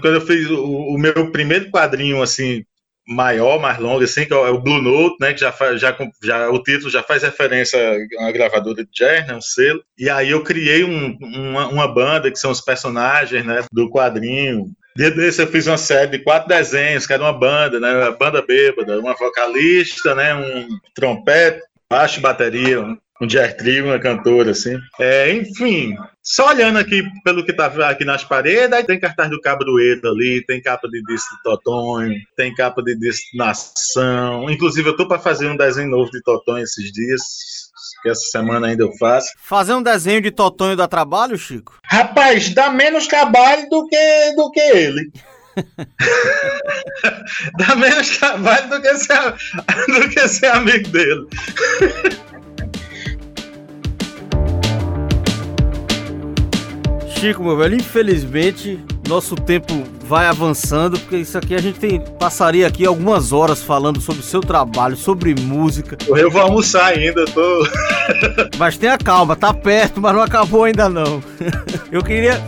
Quando 0.00 0.16
eu 0.16 0.20
fiz 0.20 0.50
o, 0.50 0.62
o, 0.62 0.98
meu 0.98 1.32
primeiro 1.32 1.70
quadrinho, 1.70 2.22
assim, 2.22 2.62
maior, 3.08 3.58
mais 3.58 3.78
longo, 3.78 4.04
assim, 4.04 4.26
que 4.26 4.34
é 4.34 4.36
o 4.36 4.60
Blue 4.60 4.82
Note, 4.82 5.16
né? 5.18 5.32
Que 5.32 5.40
já, 5.40 5.50
faz, 5.50 5.80
já, 5.80 5.96
já 6.22 6.50
o 6.50 6.62
título 6.62 6.90
já 6.90 7.02
faz 7.02 7.22
referência 7.22 7.78
a 8.18 8.22
uma 8.22 8.32
gravadora 8.32 8.84
de 8.84 8.90
jazz, 8.92 9.26
né? 9.26 9.34
Um 9.34 9.40
selo. 9.40 9.82
E 9.98 10.10
aí 10.10 10.30
eu 10.30 10.42
criei 10.42 10.84
um, 10.84 11.16
uma, 11.20 11.68
uma 11.68 11.88
banda 11.88 12.30
que 12.30 12.38
são 12.38 12.50
os 12.50 12.60
personagens, 12.60 13.46
né? 13.46 13.64
Do 13.72 13.90
quadrinho. 13.90 14.66
Dia 14.96 15.10
desse 15.10 15.42
eu 15.42 15.46
fiz 15.46 15.66
uma 15.66 15.76
série 15.76 16.12
de 16.12 16.18
quatro 16.20 16.48
desenhos, 16.48 17.06
que 17.06 17.12
era 17.12 17.22
uma 17.22 17.32
banda, 17.32 17.78
né? 17.78 17.92
Uma 17.94 18.12
banda 18.12 18.40
bêbada, 18.40 18.98
uma 18.98 19.14
vocalista, 19.14 20.14
né? 20.14 20.34
Um 20.34 20.68
trompete, 20.94 21.60
baixo 21.88 22.18
bateria, 22.20 22.82
um 23.20 23.26
jazz 23.26 23.52
trio, 23.54 23.86
uma 23.86 23.98
cantora, 23.98 24.52
assim. 24.52 24.78
É, 24.98 25.30
enfim, 25.34 25.94
só 26.22 26.48
olhando 26.48 26.78
aqui 26.78 27.02
pelo 27.22 27.44
que 27.44 27.52
tá 27.52 27.66
aqui 27.90 28.06
nas 28.06 28.24
paredes, 28.24 28.86
tem 28.86 28.98
cartaz 28.98 29.28
do 29.28 29.40
Cabroeiro 29.40 30.08
ali, 30.08 30.42
tem 30.46 30.62
capa 30.62 30.88
de 30.88 31.02
disco 31.02 31.36
de 31.36 31.42
Totonho, 31.42 32.14
tem 32.34 32.54
capa 32.54 32.82
de 32.82 32.96
disco 32.96 33.32
de 33.32 33.38
Nação. 33.38 34.50
Inclusive, 34.50 34.88
eu 34.88 34.96
tô 34.96 35.06
para 35.06 35.18
fazer 35.18 35.46
um 35.46 35.56
desenho 35.56 35.90
novo 35.90 36.10
de 36.10 36.22
Totonho 36.22 36.64
esses 36.64 36.90
dias 36.90 37.65
que 38.06 38.10
essa 38.10 38.30
semana 38.30 38.68
ainda 38.68 38.84
eu 38.84 38.92
faço. 38.92 39.32
Fazer 39.36 39.74
um 39.74 39.82
desenho 39.82 40.20
de 40.20 40.30
Totonho 40.30 40.76
dá 40.76 40.86
trabalho, 40.86 41.36
Chico? 41.36 41.76
Rapaz, 41.84 42.54
dá 42.54 42.70
menos 42.70 43.08
trabalho 43.08 43.68
do 43.68 43.84
que, 43.88 44.32
do 44.36 44.48
que 44.52 44.60
ele. 44.60 45.10
dá 47.58 47.74
menos 47.74 48.16
trabalho 48.16 48.68
do 48.68 48.80
que 48.80 48.96
ser, 48.96 49.34
do 49.88 50.08
que 50.08 50.28
ser 50.28 50.46
amigo 50.46 50.88
dele. 50.88 51.26
Chico, 57.18 57.42
meu 57.42 57.56
velho, 57.56 57.74
infelizmente 57.74 58.78
nosso 59.06 59.34
tempo 59.34 59.84
vai 60.06 60.26
avançando, 60.26 60.98
porque 60.98 61.16
isso 61.16 61.36
aqui 61.36 61.54
a 61.54 61.60
gente 61.60 61.78
tem, 61.78 62.00
passaria 62.00 62.66
aqui 62.66 62.86
algumas 62.86 63.32
horas 63.32 63.62
falando 63.62 64.00
sobre 64.00 64.20
o 64.20 64.24
seu 64.24 64.40
trabalho, 64.40 64.96
sobre 64.96 65.34
música. 65.34 65.96
Eu 66.08 66.30
vou 66.30 66.40
almoçar 66.40 66.86
ainda, 66.86 67.24
tô. 67.26 67.66
mas 68.58 68.78
tenha 68.78 68.96
calma, 68.96 69.34
tá 69.34 69.52
perto, 69.52 70.00
mas 70.00 70.14
não 70.14 70.22
acabou 70.22 70.64
ainda 70.64 70.88
não. 70.88 71.22
Eu 71.90 72.02
queria 72.02 72.42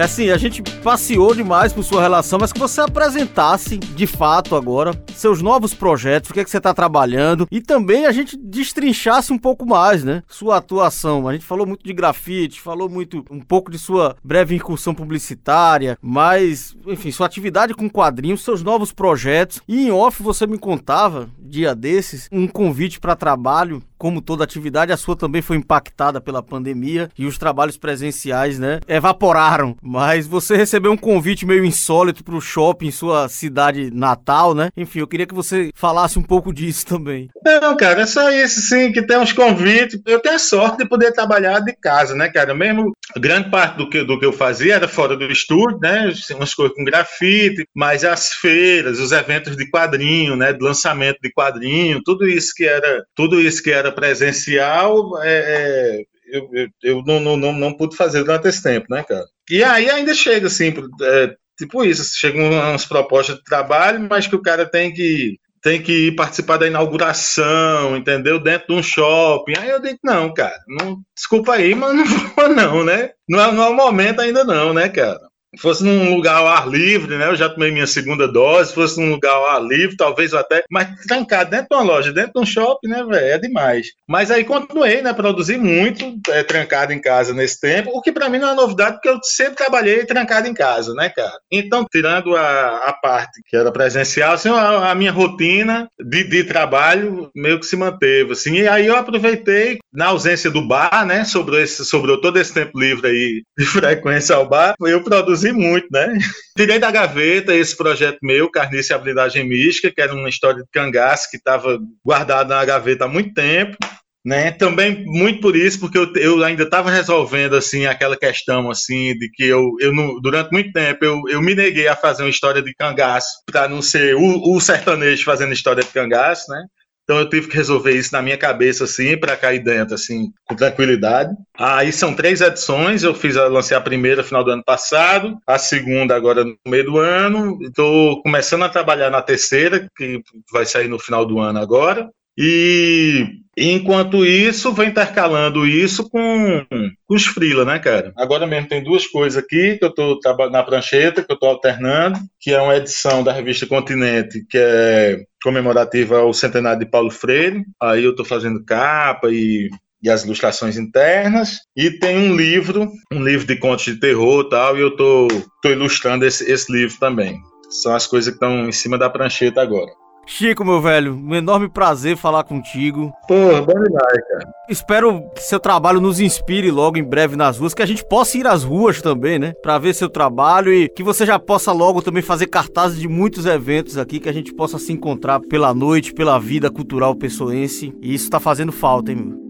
assim, 0.00 0.30
a 0.30 0.36
gente 0.36 0.62
passeou 0.82 1.34
demais 1.34 1.72
por 1.72 1.82
sua 1.82 2.02
relação, 2.02 2.38
mas 2.40 2.52
que 2.52 2.58
você 2.58 2.80
apresentasse 2.80 3.76
de 3.78 4.06
fato 4.06 4.56
agora 4.56 4.92
seus 5.14 5.40
novos 5.40 5.72
projetos, 5.72 6.30
o 6.30 6.34
que 6.34 6.40
é 6.40 6.44
que 6.44 6.50
você 6.50 6.58
está 6.58 6.74
trabalhando 6.74 7.46
e 7.50 7.60
também 7.60 8.06
a 8.06 8.12
gente 8.12 8.36
destrinchasse 8.36 9.32
um 9.32 9.38
pouco 9.38 9.64
mais, 9.64 10.02
né? 10.02 10.22
Sua 10.28 10.56
atuação. 10.56 11.28
A 11.28 11.32
gente 11.32 11.44
falou 11.44 11.66
muito 11.66 11.84
de 11.84 11.92
grafite, 11.92 12.60
falou 12.60 12.88
muito 12.88 13.24
um 13.30 13.40
pouco 13.40 13.70
de 13.70 13.78
sua 13.78 14.16
breve 14.22 14.54
incursão 14.54 14.94
publicitária, 14.94 15.98
mas 16.02 16.76
enfim, 16.86 17.10
sua 17.10 17.26
atividade 17.26 17.74
com 17.74 17.88
quadrinhos, 17.88 18.42
seus 18.42 18.62
novos 18.62 18.92
projetos. 18.92 19.60
E 19.68 19.86
em 19.86 19.90
off 19.90 20.22
você 20.22 20.46
me 20.46 20.58
contava, 20.58 21.28
dia 21.38 21.74
desses, 21.74 22.28
um 22.32 22.46
convite 22.46 22.98
para 22.98 23.16
trabalho 23.16 23.82
como 24.04 24.20
toda 24.20 24.44
atividade, 24.44 24.92
a 24.92 24.98
sua 24.98 25.16
também 25.16 25.40
foi 25.40 25.56
impactada 25.56 26.20
pela 26.20 26.42
pandemia 26.42 27.08
e 27.18 27.24
os 27.24 27.38
trabalhos 27.38 27.78
presenciais, 27.78 28.58
né, 28.58 28.78
evaporaram. 28.86 29.78
Mas 29.80 30.26
você 30.26 30.54
recebeu 30.54 30.92
um 30.92 30.96
convite 30.96 31.46
meio 31.46 31.64
insólito 31.64 32.22
para 32.22 32.34
o 32.34 32.40
shopping 32.40 32.88
em 32.88 32.90
sua 32.90 33.30
cidade 33.30 33.90
natal, 33.90 34.54
né? 34.54 34.68
Enfim, 34.76 34.98
eu 34.98 35.06
queria 35.06 35.26
que 35.26 35.34
você 35.34 35.70
falasse 35.74 36.18
um 36.18 36.22
pouco 36.22 36.52
disso 36.52 36.84
também. 36.84 37.30
Não, 37.42 37.74
cara, 37.78 38.02
é 38.02 38.06
só 38.06 38.30
isso, 38.30 38.60
sim, 38.60 38.92
que 38.92 39.00
tem 39.00 39.16
uns 39.16 39.32
convites. 39.32 39.98
Eu 40.04 40.20
tenho 40.20 40.34
a 40.34 40.38
sorte 40.38 40.76
de 40.76 40.86
poder 40.86 41.12
trabalhar 41.12 41.60
de 41.60 41.72
casa, 41.72 42.14
né, 42.14 42.28
cara? 42.28 42.54
Mesmo 42.54 42.92
grande 43.16 43.48
parte 43.48 43.78
do 43.78 43.88
que, 43.88 44.04
do 44.04 44.18
que 44.20 44.26
eu 44.26 44.34
fazia 44.34 44.74
era 44.74 44.86
fora 44.86 45.16
do 45.16 45.24
estúdio, 45.32 45.78
né? 45.80 46.12
Umas 46.32 46.52
coisas 46.52 46.76
com 46.76 46.84
grafite, 46.84 47.66
mas 47.74 48.04
as 48.04 48.34
feiras, 48.34 49.00
os 49.00 49.12
eventos 49.12 49.56
de 49.56 49.70
quadrinho, 49.70 50.36
né? 50.36 50.52
De 50.52 50.62
lançamento 50.62 51.20
de 51.22 51.32
quadrinho, 51.32 52.02
tudo 52.04 52.28
isso 52.28 52.52
que 52.54 52.66
era, 52.66 53.02
tudo 53.14 53.40
isso 53.40 53.62
que 53.62 53.70
era 53.70 53.93
presencial, 53.94 55.22
é, 55.22 55.28
é, 55.28 56.02
eu, 56.26 56.48
eu, 56.52 56.68
eu 56.82 57.02
não, 57.06 57.20
não, 57.20 57.36
não, 57.36 57.52
não, 57.52 57.76
pude 57.76 57.96
fazer 57.96 58.24
durante 58.24 58.48
esse 58.48 58.62
tempo, 58.62 58.86
né, 58.90 59.02
cara? 59.02 59.24
E 59.50 59.62
aí 59.62 59.88
ainda 59.90 60.14
chega, 60.14 60.46
assim, 60.46 60.74
é, 61.02 61.34
tipo 61.58 61.84
isso, 61.84 62.18
chegam 62.18 62.50
umas 62.50 62.84
propostas 62.84 63.36
de 63.36 63.44
trabalho, 63.44 64.06
mas 64.08 64.26
que 64.26 64.36
o 64.36 64.42
cara 64.42 64.66
tem 64.66 64.92
que 64.92 65.38
tem 65.62 65.82
que 65.82 66.08
ir 66.08 66.14
participar 66.14 66.58
da 66.58 66.66
inauguração, 66.66 67.96
entendeu? 67.96 68.38
Dentro 68.38 68.66
de 68.68 68.74
um 68.74 68.82
shopping. 68.82 69.54
Aí 69.58 69.70
eu 69.70 69.80
digo, 69.80 69.98
não, 70.04 70.32
cara, 70.34 70.58
não, 70.68 71.00
desculpa 71.16 71.54
aí, 71.54 71.74
mas 71.74 71.94
não 71.94 72.04
vou 72.04 72.48
não, 72.50 72.84
né? 72.84 73.12
Não 73.26 73.40
é, 73.42 73.50
não 73.50 73.64
é 73.64 73.68
o 73.70 73.74
momento 73.74 74.20
ainda 74.20 74.44
não, 74.44 74.74
né, 74.74 74.90
cara? 74.90 75.18
Fosse 75.58 75.84
num 75.84 76.14
lugar 76.14 76.36
ao 76.36 76.48
ar 76.48 76.68
livre, 76.68 77.16
né? 77.16 77.28
Eu 77.28 77.36
já 77.36 77.48
tomei 77.48 77.70
minha 77.70 77.86
segunda 77.86 78.26
dose, 78.26 78.74
fosse 78.74 79.00
num 79.00 79.10
lugar 79.10 79.32
ao 79.32 79.46
ar 79.46 79.62
livre, 79.62 79.96
talvez 79.96 80.34
até. 80.34 80.62
Mas 80.70 80.88
trancado 81.06 81.50
dentro 81.50 81.68
de 81.70 81.76
uma 81.76 81.82
loja, 81.82 82.12
dentro 82.12 82.32
de 82.34 82.40
um 82.40 82.46
shopping, 82.46 82.88
né, 82.88 83.04
velho? 83.04 83.26
É 83.26 83.38
demais. 83.38 83.86
Mas 84.08 84.30
aí 84.30 84.44
continuei, 84.44 85.02
né? 85.02 85.12
Produzi 85.12 85.56
muito, 85.56 86.20
é, 86.30 86.42
trancado 86.42 86.92
em 86.92 87.00
casa 87.00 87.32
nesse 87.32 87.60
tempo, 87.60 87.90
o 87.92 88.00
que 88.00 88.12
para 88.12 88.28
mim 88.28 88.38
não 88.38 88.50
é 88.50 88.54
novidade, 88.54 88.94
porque 88.94 89.08
eu 89.08 89.18
sempre 89.22 89.56
trabalhei 89.56 90.04
trancado 90.04 90.48
em 90.48 90.54
casa, 90.54 90.92
né, 90.94 91.08
cara? 91.08 91.38
Então, 91.50 91.84
tirando 91.90 92.36
a, 92.36 92.88
a 92.88 92.92
parte 92.92 93.40
que 93.46 93.56
era 93.56 93.72
presencial, 93.72 94.34
assim, 94.34 94.48
a, 94.48 94.90
a 94.90 94.94
minha 94.94 95.12
rotina 95.12 95.88
de, 95.98 96.24
de 96.24 96.44
trabalho 96.44 97.30
meio 97.34 97.58
que 97.58 97.66
se 97.66 97.76
manteve, 97.76 98.32
assim. 98.32 98.54
E 98.54 98.68
aí 98.68 98.86
eu 98.86 98.96
aproveitei, 98.96 99.78
na 99.92 100.06
ausência 100.06 100.50
do 100.50 100.66
bar, 100.66 101.06
né? 101.06 101.24
Sobre, 101.24 101.62
esse, 101.62 101.84
sobre 101.84 102.20
todo 102.20 102.38
esse 102.38 102.52
tempo 102.52 102.78
livre 102.78 103.08
aí 103.08 103.42
de 103.56 103.64
frequência 103.66 104.36
ao 104.36 104.48
bar, 104.48 104.74
eu 104.80 105.02
produzi 105.02 105.43
produzi 105.44 105.52
muito, 105.52 105.88
né? 105.90 106.16
Tirei 106.56 106.78
da 106.78 106.90
gaveta 106.90 107.54
esse 107.54 107.76
projeto 107.76 108.18
meu, 108.22 108.50
Carniça 108.50 108.92
e 108.92 108.96
Habilidade 108.96 109.42
Mística, 109.42 109.92
que 109.92 110.00
era 110.00 110.14
uma 110.14 110.28
história 110.28 110.62
de 110.62 110.68
cangaço 110.72 111.30
que 111.30 111.36
estava 111.36 111.78
guardada 112.04 112.54
na 112.54 112.64
gaveta 112.64 113.04
há 113.04 113.08
muito 113.08 113.34
tempo. 113.34 113.76
Né? 114.24 114.50
Também 114.52 115.04
muito 115.04 115.42
por 115.42 115.54
isso, 115.54 115.78
porque 115.78 115.98
eu, 115.98 116.10
eu 116.14 116.42
ainda 116.42 116.62
estava 116.62 116.90
resolvendo 116.90 117.56
assim 117.56 117.84
aquela 117.84 118.16
questão 118.16 118.70
assim 118.70 119.12
de 119.18 119.28
que 119.30 119.44
eu, 119.44 119.72
eu 119.80 119.94
não, 119.94 120.18
durante 120.18 120.50
muito 120.50 120.72
tempo 120.72 121.04
eu, 121.04 121.20
eu 121.28 121.42
me 121.42 121.54
neguei 121.54 121.88
a 121.88 121.94
fazer 121.94 122.22
uma 122.22 122.30
história 122.30 122.62
de 122.62 122.72
cangaço 122.72 123.28
para 123.44 123.68
não 123.68 123.82
ser 123.82 124.16
o, 124.16 124.56
o 124.56 124.58
sertanejo 124.62 125.22
fazendo 125.24 125.52
história 125.52 125.82
de 125.82 125.90
cangaço, 125.90 126.50
né? 126.50 126.64
Então 127.04 127.18
eu 127.18 127.28
tive 127.28 127.48
que 127.48 127.56
resolver 127.56 127.92
isso 127.92 128.12
na 128.12 128.22
minha 128.22 128.38
cabeça, 128.38 128.84
assim, 128.84 129.16
para 129.16 129.36
cair 129.36 129.62
dentro, 129.62 129.94
assim, 129.94 130.32
com 130.46 130.56
tranquilidade. 130.56 131.34
Aí 131.54 131.92
são 131.92 132.14
três 132.14 132.40
edições, 132.40 133.02
eu 133.02 133.14
fiz, 133.14 133.36
a, 133.36 133.46
lancei 133.46 133.76
a 133.76 133.80
primeira 133.80 134.22
no 134.22 134.26
final 134.26 134.42
do 134.42 134.50
ano 134.50 134.64
passado, 134.64 135.38
a 135.46 135.58
segunda 135.58 136.16
agora 136.16 136.44
no 136.44 136.56
meio 136.66 136.84
do 136.84 136.98
ano, 136.98 137.58
estou 137.62 138.22
começando 138.22 138.62
a 138.62 138.70
trabalhar 138.70 139.10
na 139.10 139.20
terceira, 139.20 139.86
que 139.96 140.22
vai 140.50 140.64
sair 140.64 140.88
no 140.88 140.98
final 140.98 141.26
do 141.26 141.38
ano 141.38 141.58
agora. 141.58 142.10
E 142.36 143.40
enquanto 143.56 144.24
isso, 144.24 144.72
vem 144.72 144.88
intercalando 144.88 145.66
isso 145.66 146.08
com, 146.08 146.66
com 147.06 147.14
os 147.14 147.24
freela, 147.24 147.64
né, 147.64 147.78
cara? 147.78 148.12
Agora 148.16 148.46
mesmo 148.46 148.68
tem 148.68 148.82
duas 148.82 149.06
coisas 149.06 149.42
aqui 149.42 149.78
que 149.78 149.84
eu 149.84 149.90
tô 149.90 150.18
na 150.50 150.62
prancheta, 150.62 151.22
que 151.22 151.32
eu 151.32 151.38
tô 151.38 151.46
alternando, 151.46 152.18
que 152.40 152.52
é 152.52 152.60
uma 152.60 152.76
edição 152.76 153.22
da 153.22 153.32
revista 153.32 153.66
Continente, 153.66 154.44
que 154.48 154.58
é 154.58 155.22
comemorativa 155.42 156.18
ao 156.18 156.32
centenário 156.32 156.80
de 156.80 156.90
Paulo 156.90 157.10
Freire. 157.10 157.62
Aí 157.80 158.02
eu 158.02 158.14
tô 158.14 158.24
fazendo 158.24 158.64
capa 158.64 159.28
e 159.30 159.70
e 160.04 160.10
as 160.10 160.22
ilustrações 160.22 160.76
internas. 160.76 161.60
E 161.74 161.90
tem 161.90 162.18
um 162.18 162.36
livro, 162.36 162.92
um 163.10 163.24
livro 163.24 163.46
de 163.46 163.56
contos 163.56 163.86
de 163.86 163.98
terror 163.98 164.46
tal, 164.50 164.76
e 164.76 164.82
eu 164.82 164.94
tô, 164.94 165.28
tô 165.62 165.70
ilustrando 165.70 166.26
esse, 166.26 166.44
esse 166.50 166.70
livro 166.70 166.98
também. 167.00 167.40
São 167.70 167.94
as 167.94 168.06
coisas 168.06 168.28
que 168.28 168.36
estão 168.36 168.68
em 168.68 168.72
cima 168.72 168.98
da 168.98 169.08
prancheta 169.08 169.62
agora. 169.62 169.90
Chico, 170.26 170.64
meu 170.64 170.80
velho, 170.80 171.14
um 171.14 171.34
enorme 171.34 171.68
prazer 171.68 172.16
falar 172.16 172.44
contigo. 172.44 173.12
Porra, 173.28 173.62
bom 173.62 173.74
demais, 173.74 174.28
cara. 174.28 174.54
Espero 174.68 175.22
que 175.34 175.42
seu 175.42 175.60
trabalho 175.60 176.00
nos 176.00 176.18
inspire 176.18 176.70
logo 176.70 176.96
em 176.96 177.04
breve 177.04 177.36
nas 177.36 177.58
ruas, 177.58 177.74
que 177.74 177.82
a 177.82 177.86
gente 177.86 178.04
possa 178.04 178.38
ir 178.38 178.46
às 178.46 178.64
ruas 178.64 179.02
também, 179.02 179.38
né? 179.38 179.52
Pra 179.62 179.78
ver 179.78 179.94
seu 179.94 180.08
trabalho 180.08 180.72
e 180.72 180.88
que 180.88 181.02
você 181.02 181.26
já 181.26 181.38
possa 181.38 181.72
logo 181.72 182.00
também 182.00 182.22
fazer 182.22 182.46
cartazes 182.46 182.98
de 182.98 183.08
muitos 183.08 183.44
eventos 183.44 183.98
aqui, 183.98 184.18
que 184.18 184.28
a 184.28 184.32
gente 184.32 184.54
possa 184.54 184.78
se 184.78 184.92
encontrar 184.92 185.40
pela 185.40 185.74
noite, 185.74 186.14
pela 186.14 186.38
vida 186.38 186.70
cultural 186.70 187.14
pessoense. 187.14 187.94
E 188.00 188.14
isso 188.14 188.30
tá 188.30 188.40
fazendo 188.40 188.72
falta, 188.72 189.12
hein, 189.12 189.18
meu? 189.18 189.43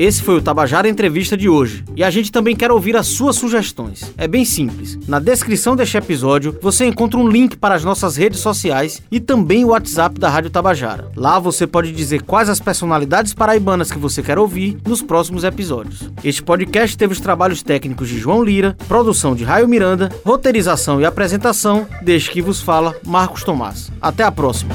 Esse 0.00 0.22
foi 0.22 0.36
o 0.36 0.40
Tabajara 0.40 0.88
Entrevista 0.88 1.36
de 1.36 1.46
hoje 1.46 1.84
e 1.94 2.02
a 2.02 2.08
gente 2.08 2.32
também 2.32 2.56
quer 2.56 2.70
ouvir 2.72 2.96
as 2.96 3.06
suas 3.06 3.36
sugestões. 3.36 4.02
É 4.16 4.26
bem 4.26 4.46
simples. 4.46 4.98
Na 5.06 5.18
descrição 5.18 5.76
deste 5.76 5.98
episódio 5.98 6.58
você 6.62 6.86
encontra 6.86 7.20
um 7.20 7.28
link 7.28 7.54
para 7.58 7.74
as 7.74 7.84
nossas 7.84 8.16
redes 8.16 8.40
sociais 8.40 9.02
e 9.10 9.20
também 9.20 9.62
o 9.62 9.68
WhatsApp 9.68 10.18
da 10.18 10.30
Rádio 10.30 10.48
Tabajara. 10.48 11.10
Lá 11.14 11.38
você 11.38 11.66
pode 11.66 11.92
dizer 11.92 12.22
quais 12.22 12.48
as 12.48 12.58
personalidades 12.58 13.34
paraibanas 13.34 13.92
que 13.92 13.98
você 13.98 14.22
quer 14.22 14.38
ouvir 14.38 14.78
nos 14.86 15.02
próximos 15.02 15.44
episódios. 15.44 16.10
Este 16.24 16.42
podcast 16.42 16.96
teve 16.96 17.12
os 17.12 17.20
trabalhos 17.20 17.62
técnicos 17.62 18.08
de 18.08 18.18
João 18.18 18.42
Lira, 18.42 18.74
produção 18.88 19.34
de 19.34 19.44
Raio 19.44 19.68
Miranda, 19.68 20.08
roteirização 20.24 20.98
e 20.98 21.04
apresentação, 21.04 21.86
desde 22.00 22.30
que 22.30 22.40
vos 22.40 22.62
fala 22.62 22.96
Marcos 23.04 23.44
Tomás. 23.44 23.92
Até 24.00 24.22
a 24.22 24.32
próxima. 24.32 24.74